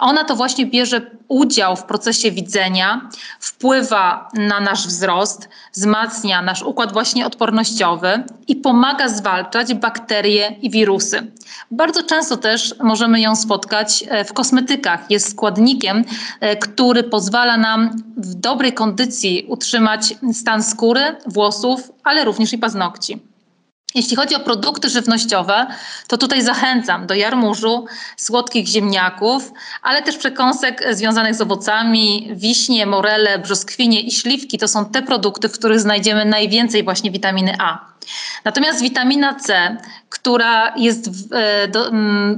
Ona 0.00 0.24
to 0.24 0.36
właśnie 0.36 0.66
bierze 0.66 1.00
udział 1.28 1.76
w 1.76 1.84
procesie 1.84 2.30
widzenia, 2.30 3.08
wpływa 3.40 4.28
na 4.34 4.60
nasz 4.60 4.86
wzrost, 4.86 5.48
wzmacnia 5.72 6.42
nasz 6.42 6.62
układ 6.62 6.92
właśnie 6.92 7.26
odpornościowy 7.26 8.24
i 8.48 8.56
pomaga 8.56 9.08
zwalczać 9.08 9.74
bakterie 9.74 10.56
i 10.62 10.70
wirusy. 10.70 11.32
Bardzo 11.70 12.02
często 12.02 12.36
też 12.36 12.74
możemy 12.82 13.20
ją 13.20 13.36
spotkać 13.36 14.04
e, 14.08 14.24
w 14.24 14.32
kosmetykach. 14.32 15.10
Jest 15.10 15.30
składnikiem, 15.30 16.04
e, 16.40 16.56
który 16.56 17.02
pozwala 17.02 17.56
nam 17.56 18.01
w 18.16 18.34
dobrej 18.34 18.72
kondycji 18.72 19.46
utrzymać 19.48 20.14
stan 20.32 20.62
skóry, 20.62 21.16
włosów, 21.26 21.92
ale 22.04 22.24
również 22.24 22.52
i 22.52 22.58
paznokci. 22.58 23.32
Jeśli 23.94 24.16
chodzi 24.16 24.34
o 24.34 24.40
produkty 24.40 24.88
żywnościowe, 24.88 25.66
to 26.08 26.18
tutaj 26.18 26.42
zachęcam 26.42 27.06
do 27.06 27.14
jarmużu, 27.14 27.86
słodkich 28.16 28.66
ziemniaków, 28.66 29.52
ale 29.82 30.02
też 30.02 30.16
przekąsek 30.16 30.84
związanych 30.90 31.34
z 31.34 31.40
owocami, 31.40 32.28
wiśnie, 32.32 32.86
morele, 32.86 33.38
brzoskwinie 33.38 34.00
i 34.00 34.10
śliwki 34.10 34.58
to 34.58 34.68
są 34.68 34.84
te 34.84 35.02
produkty, 35.02 35.48
w 35.48 35.52
których 35.52 35.80
znajdziemy 35.80 36.24
najwięcej 36.24 36.84
właśnie 36.84 37.10
witaminy 37.10 37.54
A. 37.58 37.92
Natomiast 38.44 38.80
witamina 38.80 39.34
C, 39.34 39.76
która, 40.12 40.76
jest, 40.76 41.10
e, 41.32 41.68
do, 41.68 41.90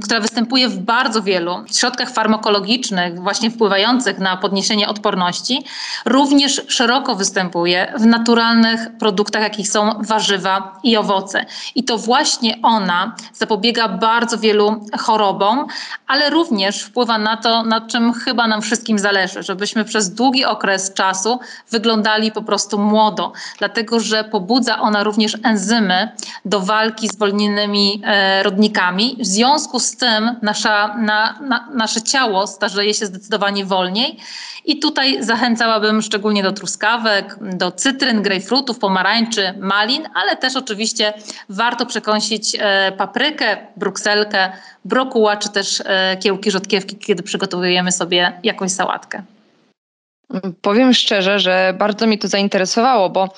która 0.03 0.19
występuje 0.19 0.69
w 0.69 0.77
bardzo 0.77 1.21
wielu 1.21 1.63
środkach 1.75 2.09
farmakologicznych, 2.09 3.21
właśnie 3.21 3.51
wpływających 3.51 4.19
na 4.19 4.37
podniesienie 4.37 4.87
odporności, 4.87 5.65
również 6.05 6.61
szeroko 6.67 7.15
występuje 7.15 7.93
w 7.97 8.05
naturalnych 8.05 8.97
produktach, 8.99 9.41
jakich 9.41 9.69
są 9.69 9.89
warzywa 9.99 10.79
i 10.83 10.97
owoce. 10.97 11.45
I 11.75 11.83
to 11.83 11.97
właśnie 11.97 12.57
ona 12.63 13.15
zapobiega 13.33 13.87
bardzo 13.87 14.37
wielu 14.37 14.85
chorobom, 14.99 15.67
ale 16.07 16.29
również 16.29 16.81
wpływa 16.83 17.17
na 17.17 17.37
to, 17.37 17.63
na 17.63 17.81
czym 17.81 18.13
chyba 18.13 18.47
nam 18.47 18.61
wszystkim 18.61 18.99
zależy, 18.99 19.43
żebyśmy 19.43 19.85
przez 19.85 20.13
długi 20.13 20.45
okres 20.45 20.93
czasu 20.93 21.39
wyglądali 21.71 22.31
po 22.31 22.41
prostu 22.41 22.79
młodo, 22.79 23.33
dlatego 23.59 23.99
że 23.99 24.23
pobudza 24.23 24.79
ona 24.79 25.03
również 25.03 25.37
enzymy 25.43 26.09
do 26.45 26.59
walki 26.59 27.07
z 27.07 27.15
wolnymi 27.17 27.64
e, 28.03 28.43
rodnikami. 28.43 29.17
W 29.19 29.25
związku 29.25 29.79
z 29.79 29.97
tym 29.97 30.35
nasza, 30.41 30.97
na, 30.97 31.39
na, 31.41 31.69
nasze 31.73 32.01
ciało 32.01 32.47
starzeje 32.47 32.93
się 32.93 33.05
zdecydowanie 33.05 33.65
wolniej 33.65 34.19
i 34.65 34.79
tutaj 34.79 35.23
zachęcałabym 35.23 36.01
szczególnie 36.01 36.43
do 36.43 36.51
truskawek, 36.51 37.37
do 37.41 37.71
cytryn, 37.71 38.21
grejpfrutów, 38.21 38.79
pomarańczy, 38.79 39.53
malin, 39.59 40.03
ale 40.13 40.37
też 40.37 40.55
oczywiście 40.55 41.13
warto 41.49 41.85
przekąsić 41.85 42.57
e, 42.59 42.91
paprykę, 42.91 43.57
brukselkę, 43.77 44.51
brokuła 44.85 45.37
czy 45.37 45.49
też 45.49 45.83
e, 45.85 46.17
kiełki 46.17 46.51
rzodkiewki, 46.51 46.95
kiedy 46.95 47.23
przygotowujemy 47.23 47.91
sobie 47.91 48.39
jakąś 48.43 48.71
sałatkę. 48.71 49.23
Powiem 50.61 50.93
szczerze, 50.93 51.39
że 51.39 51.73
bardzo 51.77 52.07
mnie 52.07 52.17
to 52.17 52.27
zainteresowało, 52.27 53.09
bo 53.09 53.29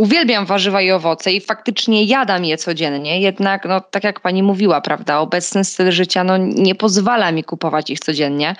uwielbiam 0.00 0.46
warzywa 0.46 0.82
i 0.82 0.90
owoce 0.90 1.32
i 1.32 1.40
faktycznie 1.40 2.04
jadam 2.04 2.44
je 2.44 2.56
codziennie, 2.56 3.20
jednak 3.20 3.64
no, 3.64 3.80
tak 3.80 4.04
jak 4.04 4.20
pani 4.20 4.42
mówiła, 4.42 4.80
prawda, 4.80 5.18
obecny 5.18 5.64
styl 5.64 5.90
życia 5.90 6.24
no, 6.24 6.36
nie 6.36 6.74
pozwala 6.74 7.32
mi 7.32 7.44
kupować 7.44 7.90
ich 7.90 8.00
codziennie. 8.00 8.56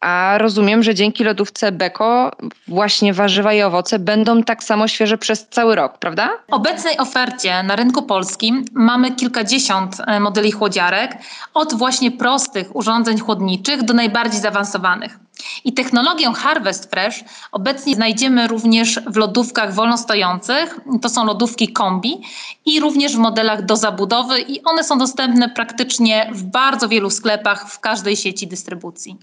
A 0.00 0.38
rozumiem, 0.38 0.82
że 0.82 0.94
dzięki 0.94 1.24
lodówce 1.24 1.72
Beko 1.72 2.30
właśnie 2.68 3.14
warzywa 3.14 3.52
i 3.52 3.62
owoce 3.62 3.98
będą 3.98 4.42
tak 4.42 4.64
samo 4.64 4.88
świeże 4.88 5.18
przez 5.18 5.48
cały 5.48 5.74
rok, 5.74 5.98
prawda? 5.98 6.30
W 6.48 6.52
obecnej 6.52 6.98
ofercie 6.98 7.62
na 7.62 7.76
rynku 7.76 8.02
polskim 8.02 8.64
mamy 8.72 9.12
kilkadziesiąt 9.12 9.96
e, 10.06 10.20
modeli 10.20 10.52
chłodziarek, 10.52 11.16
od 11.54 11.74
właśnie 11.74 12.10
prostych 12.10 12.76
urządzeń 12.76 13.18
chłodniczych 13.18 13.82
do 13.82 13.94
najbardziej 13.94 14.40
zaawansowanych. 14.40 15.18
I 15.64 15.72
technologię 15.72 16.32
Harvest 16.32 16.90
Fresh 16.90 17.24
obecnie 17.52 17.94
znajdziemy 17.94 18.48
również 18.48 19.00
w 19.06 19.16
lodówkach 19.16 19.74
wolnostojących. 19.74 20.80
To 21.02 21.08
są 21.08 21.24
lodówki 21.24 21.72
kombi 21.72 22.20
i 22.66 22.80
również 22.80 23.16
w 23.16 23.18
modelach 23.18 23.64
do 23.64 23.76
zabudowy 23.76 24.40
i 24.40 24.62
one 24.62 24.84
są 24.84 24.98
dostępne 24.98 25.48
praktycznie 25.48 26.30
w 26.32 26.42
bardzo 26.42 26.88
wielu 26.88 27.10
sklepach 27.10 27.68
w 27.68 27.80
każdej 27.80 28.16
sieci 28.16 28.46
dystrybucji. 28.46 29.16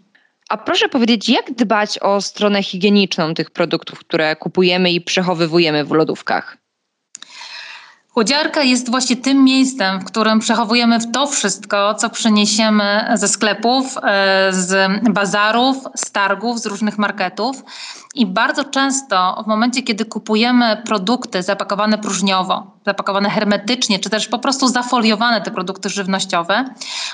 A 0.49 0.57
proszę 0.57 0.89
powiedzieć, 0.89 1.29
jak 1.29 1.51
dbać 1.51 1.99
o 1.99 2.21
stronę 2.21 2.63
higieniczną 2.63 3.33
tych 3.33 3.51
produktów, 3.51 3.99
które 3.99 4.35
kupujemy 4.35 4.91
i 4.91 5.01
przechowywujemy 5.01 5.85
w 5.85 5.91
lodówkach? 5.91 6.57
Chłodziarka 8.09 8.63
jest 8.63 8.89
właśnie 8.89 9.17
tym 9.17 9.43
miejscem, 9.43 9.99
w 9.99 10.05
którym 10.05 10.39
przechowujemy 10.39 11.11
to 11.13 11.27
wszystko, 11.27 11.93
co 11.93 12.09
przyniesiemy 12.09 13.07
ze 13.13 13.27
sklepów, 13.27 13.97
e, 14.03 14.47
z 14.53 14.91
bazarów, 15.09 15.77
z 15.95 16.11
targów, 16.11 16.59
z 16.59 16.65
różnych 16.65 16.97
marketów. 16.97 17.63
I 18.17 18.25
bardzo 18.25 18.63
często 18.63 19.43
w 19.43 19.47
momencie, 19.47 19.83
kiedy 19.83 20.05
kupujemy 20.05 20.81
produkty 20.85 21.43
zapakowane 21.43 21.97
próżniowo, 21.97 22.71
zapakowane 22.85 23.29
hermetycznie, 23.29 23.99
czy 23.99 24.09
też 24.09 24.27
po 24.27 24.39
prostu 24.39 24.67
zafoliowane 24.67 25.41
te 25.41 25.51
produkty 25.51 25.89
żywnościowe, 25.89 26.65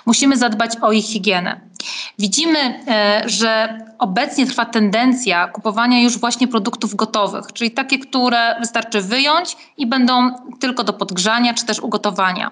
musimy 0.06 0.38
zadbać 0.38 0.72
o 0.82 0.92
ich 0.92 1.06
higienę. 1.06 1.62
Widzimy, 2.20 2.84
e, 2.88 3.24
że 3.26 3.80
obecnie 4.00 4.46
trwa 4.46 4.66
tendencja 4.66 5.48
kupowania 5.48 6.02
już 6.02 6.18
właśnie 6.18 6.48
produktów 6.48 6.96
gotowych, 6.96 7.54
czyli 7.54 7.72
takie, 7.72 8.00
które 8.00 8.60
wystarczy 8.60 9.02
wyjąć 9.02 9.58
i 9.78 9.88
będą 9.88 10.36
tylko 10.60 10.84
do 10.84 10.94
podgrzania 10.94 11.54
czy 11.54 11.66
też 11.66 11.80
ugotowania. 11.80 12.52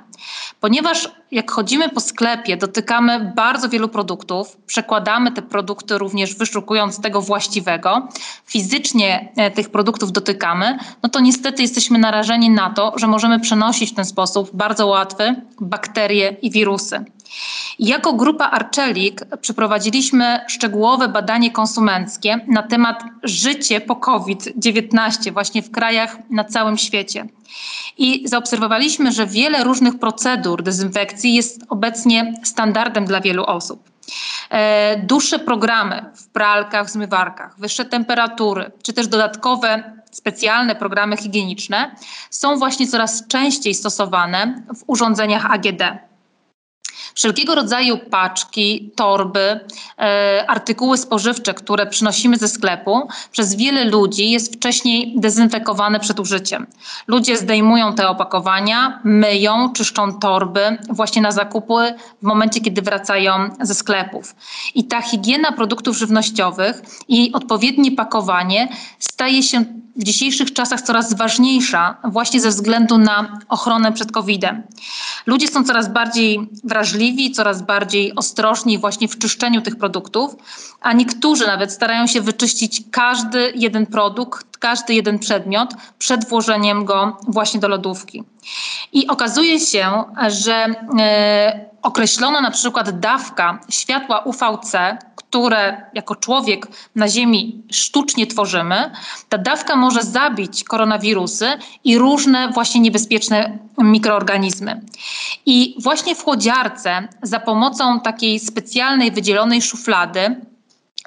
Ponieważ 0.59 1.11
jak 1.31 1.51
chodzimy 1.51 1.89
po 1.89 1.99
sklepie, 1.99 2.57
dotykamy 2.57 3.33
bardzo 3.35 3.69
wielu 3.69 3.89
produktów, 3.89 4.57
przekładamy 4.65 5.31
te 5.31 5.41
produkty 5.41 5.97
również 5.97 6.35
wyszukując 6.35 7.01
tego 7.01 7.21
właściwego, 7.21 8.07
fizycznie 8.45 9.31
e, 9.35 9.51
tych 9.51 9.69
produktów 9.69 10.11
dotykamy, 10.11 10.77
no 11.03 11.09
to 11.09 11.19
niestety 11.19 11.61
jesteśmy 11.61 11.99
narażeni 11.99 12.49
na 12.49 12.69
to, 12.69 12.93
że 12.95 13.07
możemy 13.07 13.39
przenosić 13.39 13.91
w 13.91 13.95
ten 13.95 14.05
sposób 14.05 14.49
bardzo 14.53 14.87
łatwy 14.87 15.35
bakterie 15.61 16.37
i 16.41 16.51
wirusy. 16.51 17.05
Jako 17.79 18.13
grupa 18.13 18.45
Arczelik 18.45 19.25
przeprowadziliśmy 19.41 20.39
szczegółowe 20.47 21.07
badanie 21.07 21.51
konsumenckie 21.51 22.39
na 22.47 22.63
temat 22.63 23.03
życie 23.23 23.81
po 23.81 23.95
COVID-19 23.95 25.33
właśnie 25.33 25.61
w 25.61 25.71
krajach 25.71 26.17
na 26.29 26.43
całym 26.43 26.77
świecie. 26.77 27.27
I 27.97 28.23
zaobserwowaliśmy, 28.27 29.11
że 29.11 29.27
wiele 29.27 29.63
różnych 29.63 29.99
procedur 29.99 30.63
dezynfekcji 30.63 31.33
jest 31.33 31.61
obecnie 31.69 32.33
standardem 32.43 33.05
dla 33.05 33.21
wielu 33.21 33.43
osób. 33.43 33.90
E, 34.49 34.97
dłuższe 35.03 35.39
programy 35.39 36.05
w 36.15 36.27
pralkach, 36.27 36.89
zmywarkach, 36.89 37.59
wyższe 37.59 37.85
temperatury, 37.85 38.71
czy 38.83 38.93
też 38.93 39.07
dodatkowe 39.07 40.01
specjalne 40.11 40.75
programy 40.75 41.17
higieniczne 41.17 41.95
są 42.29 42.57
właśnie 42.57 42.87
coraz 42.87 43.27
częściej 43.27 43.73
stosowane 43.73 44.63
w 44.79 44.83
urządzeniach 44.87 45.51
AGD. 45.51 46.10
Wszelkiego 47.15 47.55
rodzaju 47.55 47.97
paczki, 47.97 48.91
torby, 48.95 49.59
e, 49.99 50.45
artykuły 50.47 50.97
spożywcze, 50.97 51.53
które 51.53 51.85
przynosimy 51.85 52.37
ze 52.37 52.47
sklepu, 52.47 53.07
przez 53.31 53.55
wiele 53.55 53.85
ludzi 53.85 54.31
jest 54.31 54.55
wcześniej 54.55 55.13
dezynfekowane 55.15 55.99
przed 55.99 56.19
użyciem. 56.19 56.67
Ludzie 57.07 57.37
zdejmują 57.37 57.93
te 57.93 58.07
opakowania, 58.07 58.99
myją, 59.03 59.73
czyszczą 59.73 60.19
torby 60.19 60.77
właśnie 60.89 61.21
na 61.21 61.31
zakupy 61.31 61.93
w 62.21 62.25
momencie, 62.25 62.61
kiedy 62.61 62.81
wracają 62.81 63.49
ze 63.61 63.75
sklepów. 63.75 64.35
I 64.75 64.83
ta 64.83 65.01
higiena 65.01 65.51
produktów 65.51 65.97
żywnościowych 65.97 66.81
i 67.07 67.31
odpowiednie 67.33 67.91
pakowanie 67.91 68.69
staje 68.99 69.43
się 69.43 69.65
w 69.95 70.03
dzisiejszych 70.03 70.53
czasach 70.53 70.81
coraz 70.81 71.13
ważniejsza 71.13 71.97
właśnie 72.03 72.41
ze 72.41 72.49
względu 72.49 72.97
na 72.97 73.39
ochronę 73.49 73.91
przed 73.91 74.11
COVID-em. 74.11 74.63
Ludzie 75.25 75.47
są 75.47 75.63
coraz 75.63 75.93
bardziej 75.93 76.49
wrażliwi, 76.63 77.31
coraz 77.31 77.61
bardziej 77.61 78.15
ostrożni 78.15 78.77
właśnie 78.77 79.07
w 79.07 79.17
czyszczeniu 79.17 79.61
tych 79.61 79.75
produktów, 79.75 80.35
a 80.81 80.93
niektórzy 80.93 81.47
nawet 81.47 81.71
starają 81.71 82.07
się 82.07 82.21
wyczyścić 82.21 82.83
każdy 82.91 83.53
jeden 83.55 83.85
produkt, 83.85 84.50
każdy 84.61 84.93
jeden 84.93 85.19
przedmiot 85.19 85.73
przed 85.99 86.29
włożeniem 86.29 86.85
go 86.85 87.17
właśnie 87.27 87.59
do 87.59 87.67
lodówki. 87.67 88.23
I 88.93 89.07
okazuje 89.07 89.59
się, 89.59 90.03
że 90.27 90.65
e, 90.99 91.65
określona 91.81 92.41
na 92.41 92.51
przykład 92.51 92.99
dawka 92.99 93.59
światła 93.69 94.19
UVC, 94.19 94.97
które 95.15 95.85
jako 95.93 96.15
człowiek 96.15 96.67
na 96.95 97.07
Ziemi 97.09 97.63
sztucznie 97.71 98.27
tworzymy, 98.27 98.91
ta 99.29 99.37
dawka 99.37 99.75
może 99.75 100.03
zabić 100.03 100.63
koronawirusy 100.63 101.47
i 101.83 101.97
różne 101.97 102.49
właśnie 102.49 102.81
niebezpieczne 102.81 103.59
mikroorganizmy. 103.77 104.81
I 105.45 105.75
właśnie 105.79 106.15
w 106.15 106.23
chłodziarce 106.23 107.07
za 107.21 107.39
pomocą 107.39 107.99
takiej 107.99 108.39
specjalnej 108.39 109.11
wydzielonej 109.11 109.61
szuflady, 109.61 110.41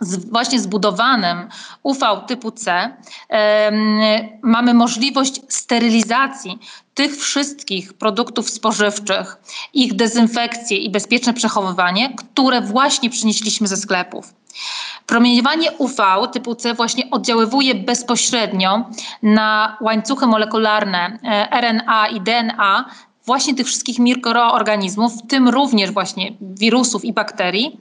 z, 0.01 0.31
właśnie 0.31 0.61
zbudowanym 0.61 1.49
UV 1.83 2.25
typu 2.27 2.51
C 2.51 2.97
mamy 4.43 4.75
możliwość 4.75 5.41
sterylizacji 5.49 6.59
tych 6.95 7.17
wszystkich 7.17 7.93
produktów 7.93 8.51
spożywczych, 8.51 9.37
ich 9.75 9.95
dezynfekcję 9.95 10.77
i 10.77 10.91
bezpieczne 10.91 11.35
przechowywanie, 11.35 12.15
które 12.17 12.61
właśnie 12.61 13.11
przynieśliśmy 13.11 13.69
ze 13.69 13.77
sklepów. 13.77 14.35
Promieniowanie 15.07 15.73
UV 15.73 16.29
typu 16.33 16.55
C 16.55 16.75
właśnie 16.75 17.11
oddziaływuje 17.11 17.75
bezpośrednio 17.75 18.91
na 19.23 19.77
łańcuchy 19.81 20.27
molekularne 20.27 21.19
e, 21.25 21.61
RNA 21.61 22.09
i 22.09 22.21
DNA 22.21 22.85
właśnie 23.27 23.55
tych 23.55 23.67
wszystkich 23.67 23.99
mikroorganizmów, 23.99 25.13
w 25.13 25.27
tym 25.27 25.49
również 25.49 25.91
właśnie 25.91 26.33
wirusów 26.41 27.05
i 27.05 27.13
bakterii, 27.13 27.81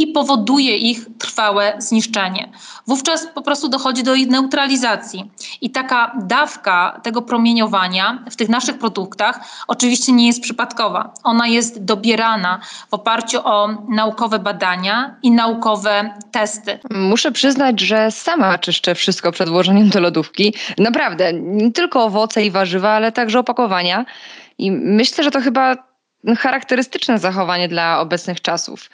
i 0.00 0.06
powoduje 0.06 0.76
ich 0.76 1.06
trwałe 1.18 1.74
zniszczenie. 1.78 2.48
Wówczas 2.86 3.26
po 3.34 3.42
prostu 3.42 3.68
dochodzi 3.68 4.02
do 4.02 4.14
ich 4.14 4.28
neutralizacji. 4.28 5.30
I 5.60 5.70
taka 5.70 6.16
dawka 6.22 7.00
tego 7.02 7.22
promieniowania 7.22 8.24
w 8.30 8.36
tych 8.36 8.48
naszych 8.48 8.78
produktach 8.78 9.40
oczywiście 9.68 10.12
nie 10.12 10.26
jest 10.26 10.42
przypadkowa. 10.42 11.14
Ona 11.24 11.46
jest 11.46 11.84
dobierana 11.84 12.60
w 12.90 12.94
oparciu 12.94 13.38
o 13.44 13.68
naukowe 13.88 14.38
badania 14.38 15.16
i 15.22 15.30
naukowe 15.30 16.14
testy. 16.30 16.78
Muszę 16.90 17.32
przyznać, 17.32 17.80
że 17.80 18.10
sama 18.10 18.58
czyszczę 18.58 18.94
wszystko 18.94 19.32
przed 19.32 19.48
włożeniem 19.48 19.90
do 19.90 20.00
lodówki. 20.00 20.54
Naprawdę, 20.78 21.32
nie 21.32 21.72
tylko 21.72 22.04
owoce 22.04 22.44
i 22.44 22.50
warzywa, 22.50 22.90
ale 22.90 23.12
także 23.12 23.38
opakowania. 23.38 24.04
I 24.58 24.72
myślę, 24.72 25.24
że 25.24 25.30
to 25.30 25.40
chyba 25.40 25.89
charakterystyczne 26.38 27.18
zachowanie 27.18 27.68
dla 27.68 28.00
obecnych 28.00 28.40
czasów. 28.40 28.90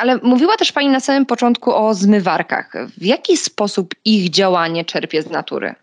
Ale 0.00 0.16
mówiła 0.22 0.56
też 0.56 0.72
Pani 0.72 0.88
na 0.88 1.00
samym 1.00 1.26
początku 1.26 1.74
o 1.74 1.94
zmywarkach. 1.94 2.72
W 2.98 3.04
jaki 3.04 3.36
sposób 3.36 3.94
ich 4.04 4.30
działanie 4.30 4.84
czerpie 4.84 5.22
z 5.22 5.30
natury? 5.30 5.74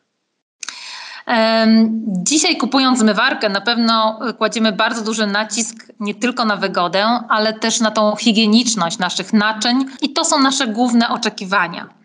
Dzisiaj 2.07 2.57
kupując 2.57 2.99
zmywarkę 2.99 3.49
na 3.49 3.61
pewno 3.61 4.19
kładziemy 4.37 4.71
bardzo 4.71 5.03
duży 5.03 5.27
nacisk 5.27 5.85
nie 5.99 6.15
tylko 6.15 6.45
na 6.45 6.55
wygodę, 6.55 7.05
ale 7.29 7.53
też 7.53 7.79
na 7.79 7.91
tą 7.91 8.15
higieniczność 8.15 8.97
naszych 8.97 9.33
naczyń 9.33 9.85
i 10.01 10.13
to 10.13 10.25
są 10.25 10.39
nasze 10.39 10.67
główne 10.67 11.09
oczekiwania. 11.09 11.98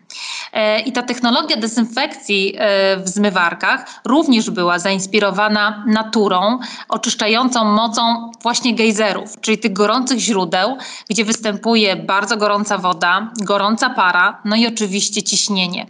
E, 0.53 0.79
I 0.79 0.91
ta 0.91 1.03
technologia 1.03 1.57
dezynfekcji 1.57 2.55
e, 2.57 2.97
w 2.97 3.09
zmywarkach 3.09 3.85
również 4.05 4.49
była 4.49 4.79
zainspirowana 4.79 5.83
naturą, 5.87 6.59
oczyszczającą 6.89 7.65
mocą 7.65 8.31
właśnie 8.41 8.75
gejzerów, 8.75 9.41
czyli 9.41 9.57
tych 9.57 9.73
gorących 9.73 10.19
źródeł, 10.19 10.77
gdzie 11.09 11.25
występuje 11.25 11.95
bardzo 11.95 12.37
gorąca 12.37 12.77
woda, 12.77 13.31
gorąca 13.41 13.89
para, 13.89 14.41
no 14.45 14.55
i 14.55 14.67
oczywiście 14.67 15.23
ciśnienie. 15.23 15.87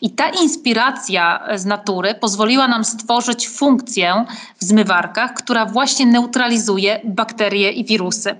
I 0.00 0.10
ta 0.10 0.28
inspiracja 0.28 1.48
z 1.54 1.64
natury 1.64 2.14
pozwoliła 2.14 2.68
nam 2.68 2.84
stworzyć 2.84 3.48
funkcję 3.48 4.24
w 4.60 4.64
zmywarkach, 4.64 5.34
która 5.34 5.66
właśnie 5.66 6.06
neutralizuje 6.06 7.00
bakterie 7.04 7.72
i 7.72 7.84
wirusy. 7.84 8.36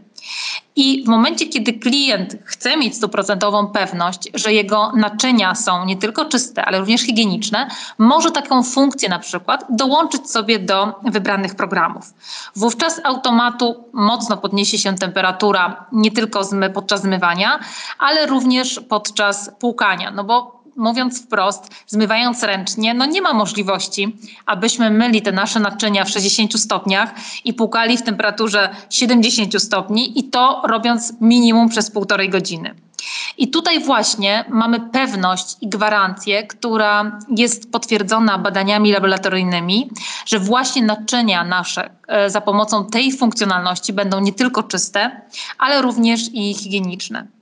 I 0.78 1.04
w 1.04 1.08
momencie, 1.08 1.46
kiedy 1.46 1.72
klient 1.72 2.36
chce 2.44 2.76
mieć 2.76 2.96
stuprocentową 2.96 3.66
pewność, 3.66 4.28
że 4.34 4.52
jego 4.52 4.92
naczynia 4.96 5.54
są 5.54 5.84
nie 5.84 5.96
tylko 5.96 6.24
czyste, 6.24 6.64
ale 6.64 6.78
również 6.78 7.00
higieniczne, 7.00 7.68
może 7.98 8.30
taką 8.30 8.62
funkcję 8.62 9.08
na 9.08 9.18
przykład 9.18 9.64
dołączyć 9.70 10.30
sobie 10.30 10.58
do 10.58 11.00
wybranych 11.04 11.54
programów. 11.54 12.14
Wówczas 12.56 13.00
automatu 13.04 13.84
mocno 13.92 14.36
podniesie 14.36 14.78
się 14.78 14.94
temperatura 14.94 15.86
nie 15.92 16.10
tylko 16.10 16.40
podczas 16.74 17.02
zmywania, 17.02 17.60
ale 17.98 18.26
również 18.26 18.80
podczas 18.88 19.50
płukania, 19.58 20.10
no 20.10 20.24
bo 20.24 20.57
mówiąc 20.78 21.22
wprost, 21.22 21.70
zmywając 21.86 22.42
ręcznie, 22.42 22.94
no 22.94 23.06
nie 23.06 23.22
ma 23.22 23.34
możliwości, 23.34 24.16
abyśmy 24.46 24.90
myli 24.90 25.22
te 25.22 25.32
nasze 25.32 25.60
naczynia 25.60 26.04
w 26.04 26.10
60 26.10 26.60
stopniach 26.60 27.14
i 27.44 27.54
płukali 27.54 27.98
w 27.98 28.02
temperaturze 28.02 28.76
70 28.90 29.62
stopni 29.62 30.18
i 30.18 30.24
to 30.24 30.62
robiąc 30.64 31.12
minimum 31.20 31.68
przez 31.68 31.90
półtorej 31.90 32.30
godziny. 32.30 32.74
I 33.38 33.50
tutaj 33.50 33.80
właśnie 33.84 34.44
mamy 34.48 34.80
pewność 34.80 35.56
i 35.60 35.68
gwarancję, 35.68 36.46
która 36.46 37.18
jest 37.36 37.72
potwierdzona 37.72 38.38
badaniami 38.38 38.92
laboratoryjnymi, 38.92 39.90
że 40.26 40.38
właśnie 40.38 40.82
naczynia 40.82 41.44
nasze 41.44 41.90
e, 42.08 42.30
za 42.30 42.40
pomocą 42.40 42.86
tej 42.86 43.12
funkcjonalności 43.12 43.92
będą 43.92 44.20
nie 44.20 44.32
tylko 44.32 44.62
czyste, 44.62 45.20
ale 45.58 45.82
również 45.82 46.20
i 46.32 46.54
higieniczne. 46.54 47.37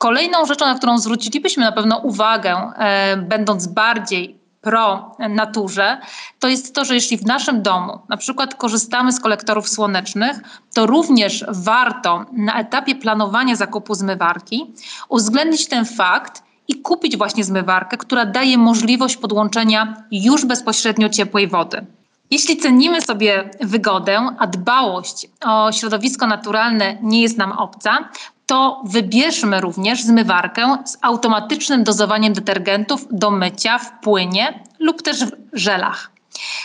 Kolejną 0.00 0.46
rzeczą, 0.46 0.66
na 0.66 0.74
którą 0.74 0.98
zwrócilibyśmy 0.98 1.64
na 1.64 1.72
pewno 1.72 1.98
uwagę, 1.98 2.72
e, 2.76 3.16
będąc 3.16 3.66
bardziej 3.66 4.40
pro 4.60 5.16
naturze, 5.28 5.98
to 6.38 6.48
jest 6.48 6.74
to, 6.74 6.84
że 6.84 6.94
jeśli 6.94 7.16
w 7.16 7.26
naszym 7.26 7.62
domu 7.62 7.98
na 8.08 8.16
przykład 8.16 8.54
korzystamy 8.54 9.12
z 9.12 9.20
kolektorów 9.20 9.68
słonecznych, 9.68 10.40
to 10.74 10.86
również 10.86 11.44
warto 11.48 12.24
na 12.32 12.60
etapie 12.60 12.94
planowania 12.94 13.56
zakupu 13.56 13.94
zmywarki 13.94 14.74
uwzględnić 15.08 15.68
ten 15.68 15.84
fakt 15.84 16.42
i 16.68 16.74
kupić 16.82 17.16
właśnie 17.16 17.44
zmywarkę, 17.44 17.96
która 17.96 18.26
daje 18.26 18.58
możliwość 18.58 19.16
podłączenia 19.16 20.04
już 20.10 20.44
bezpośrednio 20.44 21.08
ciepłej 21.08 21.48
wody. 21.48 21.86
Jeśli 22.30 22.56
cenimy 22.56 23.02
sobie 23.02 23.50
wygodę, 23.60 24.28
a 24.38 24.46
dbałość 24.46 25.26
o 25.44 25.72
środowisko 25.72 26.26
naturalne 26.26 26.98
nie 27.02 27.22
jest 27.22 27.38
nam 27.38 27.52
obca, 27.52 28.08
to 28.46 28.82
wybierzmy 28.84 29.60
również 29.60 30.02
zmywarkę 30.02 30.76
z 30.84 30.98
automatycznym 31.00 31.84
dozowaniem 31.84 32.32
detergentów 32.32 33.06
do 33.10 33.30
mycia 33.30 33.78
w 33.78 34.00
płynie 34.00 34.64
lub 34.78 35.02
też 35.02 35.24
w 35.24 35.32
żelach. 35.52 36.10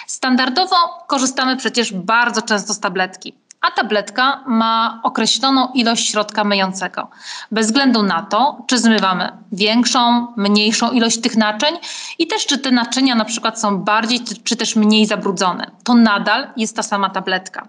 Standardowo 0.08 0.76
korzystamy 1.08 1.58
przecież 1.58 1.94
bardzo 1.94 2.42
często 2.42 2.74
z 2.74 2.80
tabletki, 2.80 3.34
a 3.68 3.72
tabletka 3.72 4.44
ma 4.48 5.00
określoną 5.04 5.68
ilość 5.74 6.12
środka 6.12 6.44
myjącego. 6.44 7.08
Bez 7.52 7.68
względu 7.68 8.04
na 8.04 8.22
to, 8.22 8.58
czy 8.68 8.80
zmywamy 8.80 9.32
większą, 9.52 10.28
mniejszą 10.38 10.92
ilość 10.92 11.22
tych 11.22 11.38
naczyń 11.38 11.76
i 12.20 12.28
też 12.28 12.46
czy 12.46 12.58
te 12.58 12.72
naczynia 12.72 13.16
na 13.16 13.26
przykład 13.26 13.60
są 13.60 13.78
bardziej 13.78 14.20
czy 14.44 14.56
też 14.56 14.76
mniej 14.76 15.06
zabrudzone, 15.06 15.72
to 15.84 15.94
nadal 15.94 16.48
jest 16.58 16.76
ta 16.76 16.84
sama 16.84 17.10
tabletka. 17.10 17.68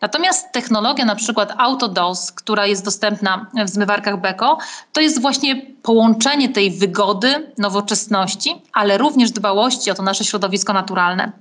Natomiast 0.00 0.52
technologia 0.52 1.04
na 1.04 1.14
przykład 1.14 1.54
Autodose, 1.58 2.32
która 2.34 2.66
jest 2.66 2.84
dostępna 2.84 3.46
w 3.64 3.68
zmywarkach 3.68 4.20
Beko, 4.20 4.58
to 4.92 5.00
jest 5.00 5.20
właśnie 5.20 5.66
połączenie 5.82 6.48
tej 6.48 6.70
wygody, 6.70 7.52
nowoczesności, 7.58 8.62
ale 8.72 8.98
również 8.98 9.30
dbałości 9.30 9.90
o 9.90 9.94
to 9.94 10.02
nasze 10.02 10.24
środowisko 10.24 10.72
naturalne. 10.72 11.32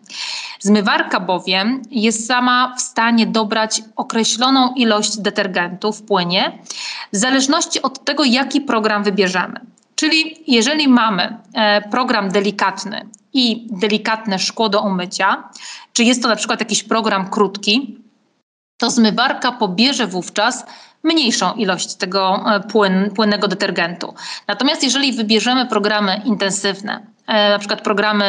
Zmywarka 0.59 1.19
bowiem 1.19 1.81
jest 1.91 2.27
sama 2.27 2.75
w 2.77 2.81
stanie 2.81 3.27
dobrać 3.27 3.83
określoną 3.95 4.73
ilość 4.73 5.17
detergentu 5.17 5.93
w 5.93 6.03
płynie, 6.03 6.59
w 7.13 7.17
zależności 7.17 7.81
od 7.81 8.05
tego, 8.05 8.23
jaki 8.23 8.61
program 8.61 9.03
wybierzemy. 9.03 9.59
Czyli 9.95 10.43
jeżeli 10.47 10.87
mamy 10.87 11.37
e, 11.53 11.81
program 11.81 12.29
delikatny 12.29 13.07
i 13.33 13.67
delikatne 13.71 14.39
szkło 14.39 14.69
do 14.69 14.81
umycia, 14.81 15.43
czy 15.93 16.03
jest 16.03 16.21
to 16.21 16.27
na 16.27 16.35
przykład 16.35 16.59
jakiś 16.59 16.83
program 16.83 17.29
krótki, 17.29 18.01
to 18.81 18.89
zmywarka 18.89 19.51
pobierze 19.51 20.07
wówczas 20.07 20.65
mniejszą 21.03 21.53
ilość 21.53 21.95
tego 21.95 22.43
e, 22.55 22.59
płyn, 22.59 23.11
płynnego 23.15 23.47
detergentu. 23.47 24.13
Natomiast 24.47 24.83
jeżeli 24.83 25.13
wybierzemy 25.13 25.65
programy 25.65 26.21
intensywne, 26.25 27.05
e, 27.27 27.49
na 27.49 27.59
przykład 27.59 27.81
programy, 27.81 28.25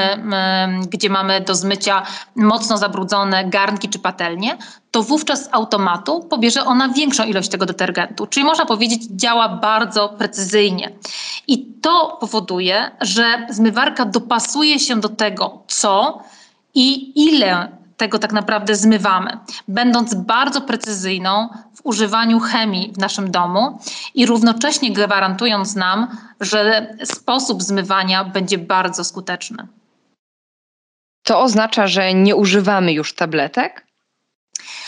gdzie 0.89 1.11
mamy 1.11 1.41
do 1.41 1.55
zmycia 1.55 2.03
mocno 2.37 2.79
zabrudzone 2.79 3.45
garnki 3.45 3.89
czy 3.89 3.99
patelnie, 3.99 4.57
to 4.91 5.03
wówczas 5.03 5.45
z 5.45 5.49
automatu 5.53 6.21
pobierze 6.21 6.65
ona 6.65 6.89
większą 6.89 7.25
ilość 7.25 7.49
tego 7.49 7.67
detergentu. 7.67 8.27
Czyli 8.27 8.47
można 8.47 8.67
powiedzieć, 8.67 9.03
działa 9.11 9.49
bardzo 9.49 10.09
precyzyjnie. 10.09 10.93
I 11.47 11.67
to 11.83 12.17
powoduje, 12.21 12.91
że 13.01 13.47
zmywarka 13.51 14.05
dopasuje 14.05 14.79
się 14.79 15.01
do 15.01 15.09
tego, 15.09 15.63
co 15.67 16.23
i 16.75 17.13
ile 17.31 17.82
tego 18.03 18.19
tak 18.19 18.33
naprawdę 18.33 18.77
zmywamy, 18.77 19.39
będąc 19.69 20.15
bardzo 20.15 20.61
precyzyjną 20.61 21.49
w 21.75 21.81
używaniu 21.85 22.41
chemii 22.41 22.93
w 22.93 22.99
naszym 22.99 23.31
domu 23.31 23.79
i 24.15 24.27
równocześnie 24.27 24.93
gwarantując 24.93 25.77
nam, 25.77 26.17
że 26.41 26.95
sposób 27.05 27.63
zmywania 27.63 28.25
będzie 28.25 28.59
bardzo 28.59 29.05
skuteczny. 29.05 29.67
To 31.25 31.41
oznacza, 31.41 31.87
że 31.87 32.15
nie 32.15 32.37
używamy 32.37 32.93
już 32.93 33.15
tabletek? 33.15 33.87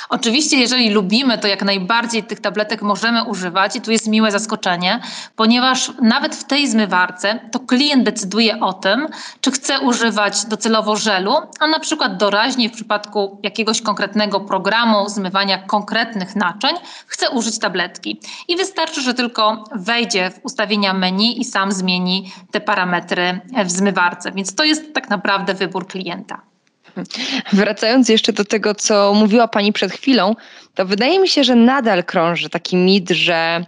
Oczywiście, 0.09 0.57
jeżeli 0.57 0.91
lubimy, 0.91 1.39
to 1.39 1.49
jak 1.49 1.63
najbardziej 1.63 2.23
tych 2.23 2.41
tabletek 2.41 2.83
możemy 2.83 3.25
używać 3.25 3.77
i 3.77 3.81
tu 3.81 3.91
jest 3.91 4.09
miłe 4.09 4.33
zaskoczenie, 4.33 5.01
ponieważ 5.37 5.93
nawet 6.03 6.37
w 6.37 6.45
tej 6.45 6.69
zmywarce 6.69 7.41
to 7.53 7.61
klient 7.61 8.05
decyduje 8.05 8.61
o 8.61 8.73
tym, 8.73 9.09
czy 9.41 9.51
chce 9.51 9.81
używać 9.81 10.45
docelowo 10.45 10.97
żelu, 10.97 11.35
a 11.61 11.67
na 11.67 11.81
przykład 11.81 12.17
doraźnie 12.17 12.69
w 12.69 12.73
przypadku 12.73 13.41
jakiegoś 13.43 13.83
konkretnego 13.83 14.41
programu 14.41 15.09
zmywania 15.09 15.59
konkretnych 15.59 16.37
naczyń 16.37 16.77
chce 17.07 17.31
użyć 17.31 17.59
tabletki. 17.59 18.21
I 18.49 18.57
wystarczy, 18.57 19.01
że 19.01 19.15
tylko 19.15 19.65
wejdzie 19.75 20.31
w 20.31 20.45
ustawienia 20.45 20.93
menu 20.93 21.41
i 21.41 21.45
sam 21.45 21.73
zmieni 21.73 22.33
te 22.51 22.61
parametry 22.61 23.41
w 23.65 23.71
zmywarce. 23.71 24.33
Więc 24.33 24.55
to 24.55 24.65
jest 24.65 24.95
tak 24.95 25.11
naprawdę 25.11 25.55
wybór 25.55 25.87
klienta. 25.87 26.54
Wracając 27.53 28.09
jeszcze 28.09 28.33
do 28.33 28.45
tego, 28.45 28.75
co 28.75 29.15
mówiła 29.15 29.49
Pani 29.49 29.73
przed 29.73 29.93
chwilą, 29.93 30.37
to 30.75 30.87
wydaje 30.87 31.21
mi 31.21 31.29
się, 31.29 31.45
że 31.45 31.55
nadal 31.55 32.05
krąży 32.05 32.51
taki 32.51 32.77
mit, 32.77 33.11
że 33.11 33.65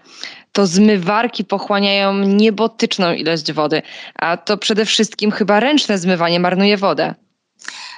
to 0.53 0.67
zmywarki 0.67 1.45
pochłaniają 1.45 2.15
niebotyczną 2.15 3.13
ilość 3.13 3.53
wody, 3.53 3.83
a 4.15 4.37
to 4.37 4.57
przede 4.57 4.85
wszystkim 4.85 5.31
chyba 5.31 5.61
ręczne 5.61 5.99
zmywanie 5.99 6.41
marnuje 6.41 6.77
wodę. 6.77 7.15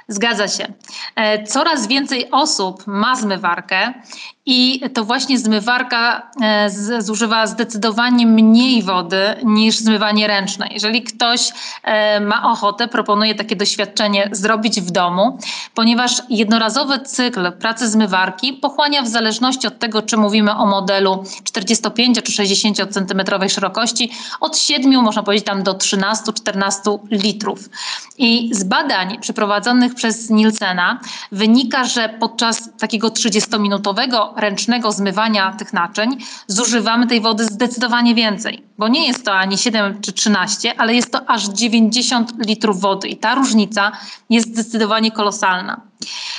Zgadza 0.09 0.49
się. 0.49 0.73
E, 1.17 1.45
coraz 1.45 1.89
więcej 1.89 2.31
osób 2.31 2.87
ma 2.87 3.17
zmywarkę 3.17 3.93
i 4.51 4.81
to 4.95 5.05
właśnie 5.05 5.39
zmywarka 5.39 6.31
e, 6.43 6.71
zużywa 7.03 7.47
zdecydowanie 7.47 8.27
mniej 8.27 8.83
wody 8.83 9.23
niż 9.45 9.77
zmywanie 9.77 10.27
ręczne. 10.27 10.69
Jeżeli 10.71 11.03
ktoś 11.03 11.53
e, 11.83 12.21
ma 12.21 12.51
ochotę, 12.51 12.89
proponuję 12.89 13.35
takie 13.35 13.57
doświadczenie 13.57 14.29
zrobić 14.33 14.81
w 14.81 14.91
domu, 14.91 15.39
ponieważ 15.75 16.23
jednorazowy 16.29 16.99
cykl 16.99 17.53
pracy 17.53 17.89
zmywarki 17.89 18.53
pochłania 18.53 19.03
w 19.03 19.09
zależności 19.09 19.67
od 19.67 19.79
tego, 19.79 20.03
czy 20.03 20.17
mówimy 20.17 20.57
o 20.57 20.67
modelu 20.67 21.25
45 21.45 22.23
czy 22.23 22.33
60 22.33 22.77
cm 22.77 23.49
szerokości, 23.49 24.11
od 24.41 24.59
7, 24.59 25.03
można 25.03 25.23
powiedzieć 25.23 25.47
tam 25.47 25.63
do 25.63 25.73
13-14 25.75 26.99
litrów. 27.11 27.69
I 28.19 28.51
z 28.53 28.65
badań 28.65 29.19
przeprowadzonych 29.21 29.95
przez 29.95 30.31
Nielsena 30.31 31.01
wynika, 31.33 31.85
że 31.85 32.09
podczas 32.21 32.71
takiego 32.79 33.09
30-minutowego 33.09 34.38
ręcznego 34.41 34.93
zmywania 34.93 35.53
tych 35.53 35.73
naczyń 35.73 36.17
zużywamy 36.47 37.07
tej 37.07 37.21
wody 37.21 37.45
zdecydowanie 37.45 38.15
więcej, 38.15 38.63
bo 38.79 38.89
nie 38.89 39.07
jest 39.07 39.25
to 39.25 39.33
ani 39.35 39.59
7 39.59 40.01
czy 40.01 40.13
13, 40.13 40.81
ale 40.81 40.95
jest 40.95 41.13
to 41.13 41.31
aż 41.31 41.49
90 41.49 42.47
litrów 42.47 42.81
wody 42.81 43.09
i 43.09 43.17
ta 43.17 43.35
różnica 43.35 43.93
jest 44.31 44.49
zdecydowanie 44.49 45.11
kolosalna. 45.11 45.81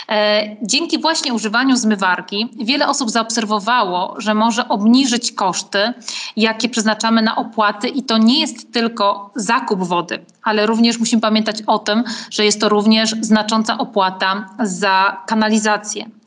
E, 0.10 0.58
dzięki 0.62 1.00
właśnie 1.00 1.34
używaniu 1.34 1.76
zmywarki 1.76 2.50
wiele 2.60 2.88
osób 2.88 3.10
zaobserwowało, 3.10 4.16
że 4.18 4.34
może 4.34 4.68
obniżyć 4.68 5.32
koszty, 5.32 5.94
jakie 6.36 6.70
przeznaczamy 6.70 7.22
na 7.22 7.36
opłaty 7.36 7.88
i 7.88 8.04
to 8.04 8.18
nie 8.18 8.40
jest 8.40 8.74
tylko 8.74 9.32
zakup 9.36 9.84
wody, 9.84 10.26
ale 10.44 10.66
również 10.66 11.00
musimy 11.00 11.22
pamiętać 11.22 11.58
o 11.68 11.80
tym, 11.80 12.04
że 12.32 12.46
jest 12.46 12.62
to 12.62 12.70
również 12.70 13.16
znacząca 13.22 13.78
opłata 13.78 14.50
za 14.60 15.24
kanalizację. 15.28 16.19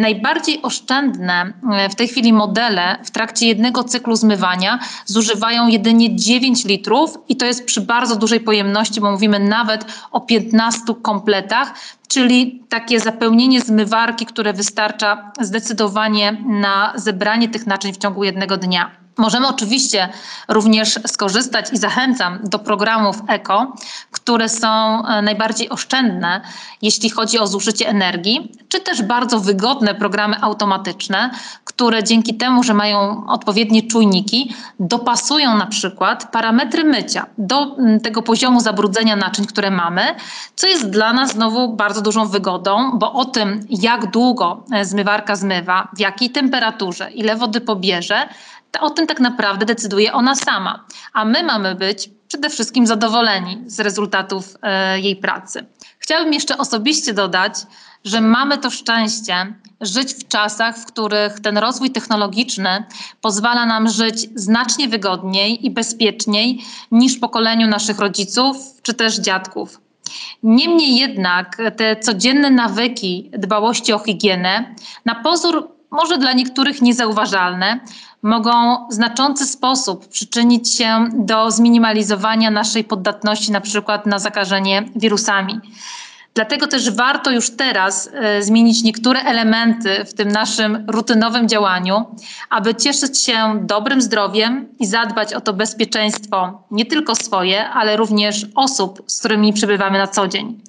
Najbardziej 0.00 0.62
oszczędne 0.62 1.52
e, 1.72 1.88
w 1.88 1.94
tej 1.94 2.08
chwili 2.08 2.32
modele 2.32 2.98
w 3.04 3.10
trakcie 3.10 3.46
jednego 3.46 3.84
cyklu 3.84 4.16
zmywania 4.16 4.78
zużywają 5.06 5.68
jedynie 5.68 6.16
9 6.16 6.64
litrów 6.64 7.18
i 7.28 7.36
to 7.36 7.46
jest 7.46 7.64
przy 7.64 7.80
bardzo 7.80 8.16
dużej 8.16 8.40
pojemności, 8.40 9.00
bo 9.00 9.10
mówimy 9.10 9.38
nawet 9.38 9.84
o 10.10 10.20
15 10.20 10.82
kompletach, 11.02 11.74
czyli 12.08 12.62
takie 12.68 13.00
zapełnienie 13.00 13.60
zmywarki, 13.60 14.26
które 14.26 14.52
wystarcza 14.52 15.32
zdecydowanie 15.40 16.36
na 16.46 16.92
zebranie 16.94 17.48
tych 17.48 17.66
naczyń 17.66 17.92
w 17.92 17.98
ciągu 17.98 18.24
jednego 18.24 18.56
dnia. 18.56 18.90
Możemy 19.18 19.48
oczywiście 19.48 20.08
również 20.48 20.98
skorzystać 21.06 21.72
i 21.72 21.76
zachęcam 21.76 22.38
do 22.42 22.58
programów 22.58 23.16
ECO, 23.28 23.72
które 24.10 24.48
są 24.48 24.68
e, 25.06 25.22
najbardziej 25.22 25.68
oszczędne, 25.68 26.40
jeśli 26.82 27.10
chodzi 27.10 27.38
o 27.38 27.46
zużycie 27.46 27.88
energii, 27.88 28.52
czy 28.68 28.80
też 28.80 29.02
bardzo 29.02 29.40
wygodne 29.40 29.94
programy 29.94 30.36
automatyczne, 30.40 31.30
które 31.64 32.04
dzięki 32.04 32.34
temu, 32.34 32.62
że 32.62 32.74
mają 32.74 33.26
odpowiednie 33.26 33.82
czujniki, 33.82 34.54
dopasują 34.80 35.56
na 35.56 35.66
przykład 35.66 36.30
parametry 36.32 36.84
mycia 36.84 37.26
do 37.38 37.76
tego 38.02 38.22
poziomu 38.22 38.60
zabrudzenia 38.60 39.16
naczyń, 39.16 39.46
które 39.46 39.70
mamy, 39.70 40.02
co 40.56 40.66
jest 40.66 40.90
dla 40.90 41.12
nas 41.12 41.32
znowu 41.32 41.76
bardzo 41.76 42.02
dużą 42.02 42.28
wygodą, 42.28 42.90
bo 42.98 43.12
o 43.12 43.24
tym, 43.24 43.66
jak 43.70 44.10
długo 44.10 44.64
e, 44.72 44.84
zmywarka 44.84 45.36
zmywa, 45.36 45.88
w 45.96 46.00
jakiej 46.00 46.30
temperaturze, 46.30 47.10
ile 47.10 47.36
wody 47.36 47.60
pobierze, 47.60 48.28
o 48.80 48.90
tym 48.90 49.06
tak 49.06 49.20
naprawdę 49.20 49.66
decyduje 49.66 50.12
ona 50.12 50.34
sama, 50.34 50.84
a 51.12 51.24
my 51.24 51.42
mamy 51.42 51.74
być 51.74 52.10
przede 52.28 52.50
wszystkim 52.50 52.86
zadowoleni 52.86 53.62
z 53.66 53.80
rezultatów 53.80 54.56
e, 54.62 55.00
jej 55.00 55.16
pracy. 55.16 55.66
Chciałabym 55.98 56.34
jeszcze 56.34 56.58
osobiście 56.58 57.14
dodać, 57.14 57.54
że 58.04 58.20
mamy 58.20 58.58
to 58.58 58.70
szczęście 58.70 59.54
żyć 59.80 60.14
w 60.14 60.28
czasach, 60.28 60.78
w 60.78 60.86
których 60.86 61.40
ten 61.40 61.58
rozwój 61.58 61.90
technologiczny 61.90 62.84
pozwala 63.20 63.66
nam 63.66 63.88
żyć 63.88 64.28
znacznie 64.34 64.88
wygodniej 64.88 65.66
i 65.66 65.70
bezpieczniej 65.70 66.58
niż 66.90 67.18
pokoleniu 67.18 67.66
naszych 67.66 67.98
rodziców 67.98 68.56
czy 68.82 68.94
też 68.94 69.18
dziadków. 69.18 69.80
Niemniej 70.42 70.96
jednak 70.96 71.58
te 71.76 71.96
codzienne 71.96 72.50
nawyki 72.50 73.30
dbałości 73.32 73.92
o 73.92 73.98
higienę 73.98 74.74
na 75.04 75.14
pozór 75.14 75.79
może 75.90 76.18
dla 76.18 76.32
niektórych 76.32 76.82
niezauważalne, 76.82 77.80
mogą 78.22 78.86
w 78.88 78.92
znaczący 78.92 79.46
sposób 79.46 80.08
przyczynić 80.08 80.74
się 80.74 81.08
do 81.12 81.50
zminimalizowania 81.50 82.50
naszej 82.50 82.84
poddatności 82.84 83.52
na 83.52 83.60
przykład 83.60 84.06
na 84.06 84.18
zakażenie 84.18 84.84
wirusami. 84.96 85.60
Dlatego 86.34 86.66
też 86.66 86.90
warto 86.90 87.30
już 87.30 87.50
teraz 87.50 88.10
e, 88.12 88.42
zmienić 88.42 88.82
niektóre 88.82 89.20
elementy 89.20 90.04
w 90.04 90.14
tym 90.14 90.28
naszym 90.28 90.84
rutynowym 90.88 91.48
działaniu, 91.48 92.04
aby 92.50 92.74
cieszyć 92.74 93.18
się 93.18 93.60
dobrym 93.60 94.02
zdrowiem 94.02 94.68
i 94.78 94.86
zadbać 94.86 95.34
o 95.34 95.40
to 95.40 95.52
bezpieczeństwo 95.52 96.62
nie 96.70 96.86
tylko 96.86 97.14
swoje, 97.14 97.68
ale 97.68 97.96
również 97.96 98.46
osób, 98.54 99.02
z 99.06 99.18
którymi 99.18 99.52
przebywamy 99.52 99.98
na 99.98 100.06
co 100.06 100.28
dzień. 100.28 100.60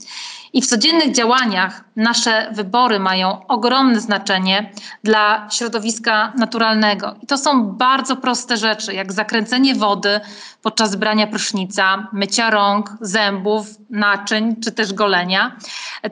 I 0.54 0.62
w 0.62 0.68
codziennych 0.68 1.12
działaniach 1.12 1.84
nasze 1.96 2.52
wybory 2.52 3.00
mają 3.00 3.48
ogromne 3.48 4.02
znaczenie 4.02 4.72
dla 5.04 5.48
środowiska 5.52 6.34
naturalnego. 6.38 7.16
I 7.22 7.28
to 7.28 7.38
są 7.38 7.64
bardzo 7.64 8.16
proste 8.16 8.58
rzeczy, 8.58 8.94
jak 8.94 9.14
zakręcenie 9.14 9.76
wody 9.76 10.20
podczas 10.62 10.96
brania 10.96 11.28
prysznica, 11.28 12.08
mycia 12.14 12.50
rąk, 12.50 12.98
zębów, 13.02 13.68
naczyń 13.90 14.56
czy 14.64 14.72
też 14.72 14.94
golenia. 14.94 15.56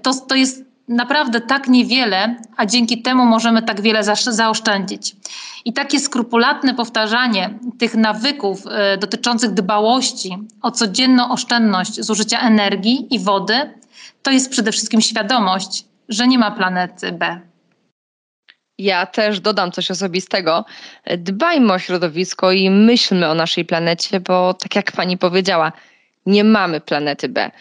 To, 0.02 0.13
to 0.13 0.36
jest 0.36 0.69
naprawdę 0.88 1.41
tak 1.41 1.67
niewiele, 1.67 2.36
a 2.58 2.65
dzięki 2.65 3.02
temu 3.02 3.25
możemy 3.25 3.62
tak 3.62 3.82
wiele 3.82 4.04
zaoszczędzić. 4.28 5.15
I 5.65 5.73
takie 5.73 5.99
skrupulatne 5.99 6.73
powtarzanie 6.73 7.60
tych 7.80 7.95
nawyków 7.95 8.65
y, 8.65 8.97
dotyczących 8.97 9.54
dbałości 9.54 10.38
o 10.62 10.71
codzienną 10.71 11.32
oszczędność 11.32 12.02
zużycia 12.02 12.39
energii 12.39 13.08
i 13.15 13.19
wody 13.19 13.78
to 14.21 14.31
jest 14.31 14.51
przede 14.51 14.71
wszystkim 14.71 15.01
świadomość, 15.01 15.85
że 16.09 16.27
nie 16.27 16.39
ma 16.39 16.51
planety 16.51 17.12
B. 17.12 17.39
Ja 18.77 19.05
też 19.05 19.39
dodam 19.39 19.71
coś 19.71 19.91
osobistego. 19.91 20.65
Dbajmy 21.17 21.73
o 21.73 21.79
środowisko 21.79 22.51
i 22.51 22.69
myślmy 22.69 23.29
o 23.29 23.33
naszej 23.33 23.65
planecie, 23.65 24.19
bo 24.19 24.53
tak 24.53 24.75
jak 24.75 24.91
pani 24.91 25.17
powiedziała, 25.17 25.71
nie 26.25 26.43
mamy 26.43 26.81
planety 26.81 27.29
B. 27.29 27.51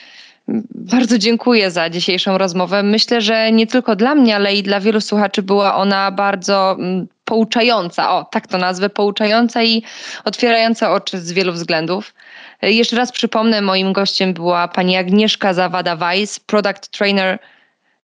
Bardzo 0.75 1.19
dziękuję 1.19 1.71
za 1.71 1.91
dzisiejszą 1.91 2.39
rozmowę. 2.39 2.83
Myślę, 2.83 3.21
że 3.21 3.53
nie 3.53 3.67
tylko 3.67 3.97
dla 3.97 4.15
mnie, 4.15 4.37
ale 4.37 4.55
i 4.55 4.63
dla 4.63 4.81
wielu 4.81 5.01
słuchaczy 5.01 5.43
była 5.43 5.75
ona 5.75 6.11
bardzo 6.11 6.77
mm, 6.79 7.07
pouczająca. 7.25 8.11
O, 8.11 8.25
tak 8.25 8.47
to 8.47 8.59
nazwę, 8.59 8.91
pouczająca 8.91 9.63
i 9.63 9.83
otwierająca 10.25 10.93
oczy 10.93 11.21
z 11.21 11.33
wielu 11.33 11.53
względów. 11.53 12.15
Jeszcze 12.63 12.97
raz 12.97 13.13
przypomnę, 13.13 13.63
moim 13.63 13.93
gościem 13.93 14.35
była 14.35 14.69
pani 14.69 14.97
Agnieszka 14.97 15.53
Zawada-Weiss, 15.53 16.41
Product 16.47 16.89
Trainer 16.89 17.39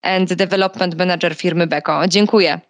and 0.02 0.34
Development 0.34 0.98
Manager 0.98 1.34
firmy 1.34 1.66
Beko. 1.66 2.08
Dziękuję. 2.08 2.60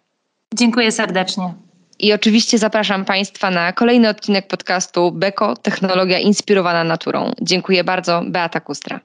Dziękuję 0.53 0.91
serdecznie. 0.91 1.53
I 1.99 2.13
oczywiście 2.13 2.57
zapraszam 2.57 3.05
Państwa 3.05 3.51
na 3.51 3.73
kolejny 3.73 4.09
odcinek 4.09 4.47
podcastu 4.47 5.11
Beko 5.11 5.55
Technologia 5.55 6.19
inspirowana 6.19 6.83
naturą. 6.83 7.31
Dziękuję 7.41 7.83
bardzo. 7.83 8.21
Beata 8.27 8.59
Kustra. 8.59 8.99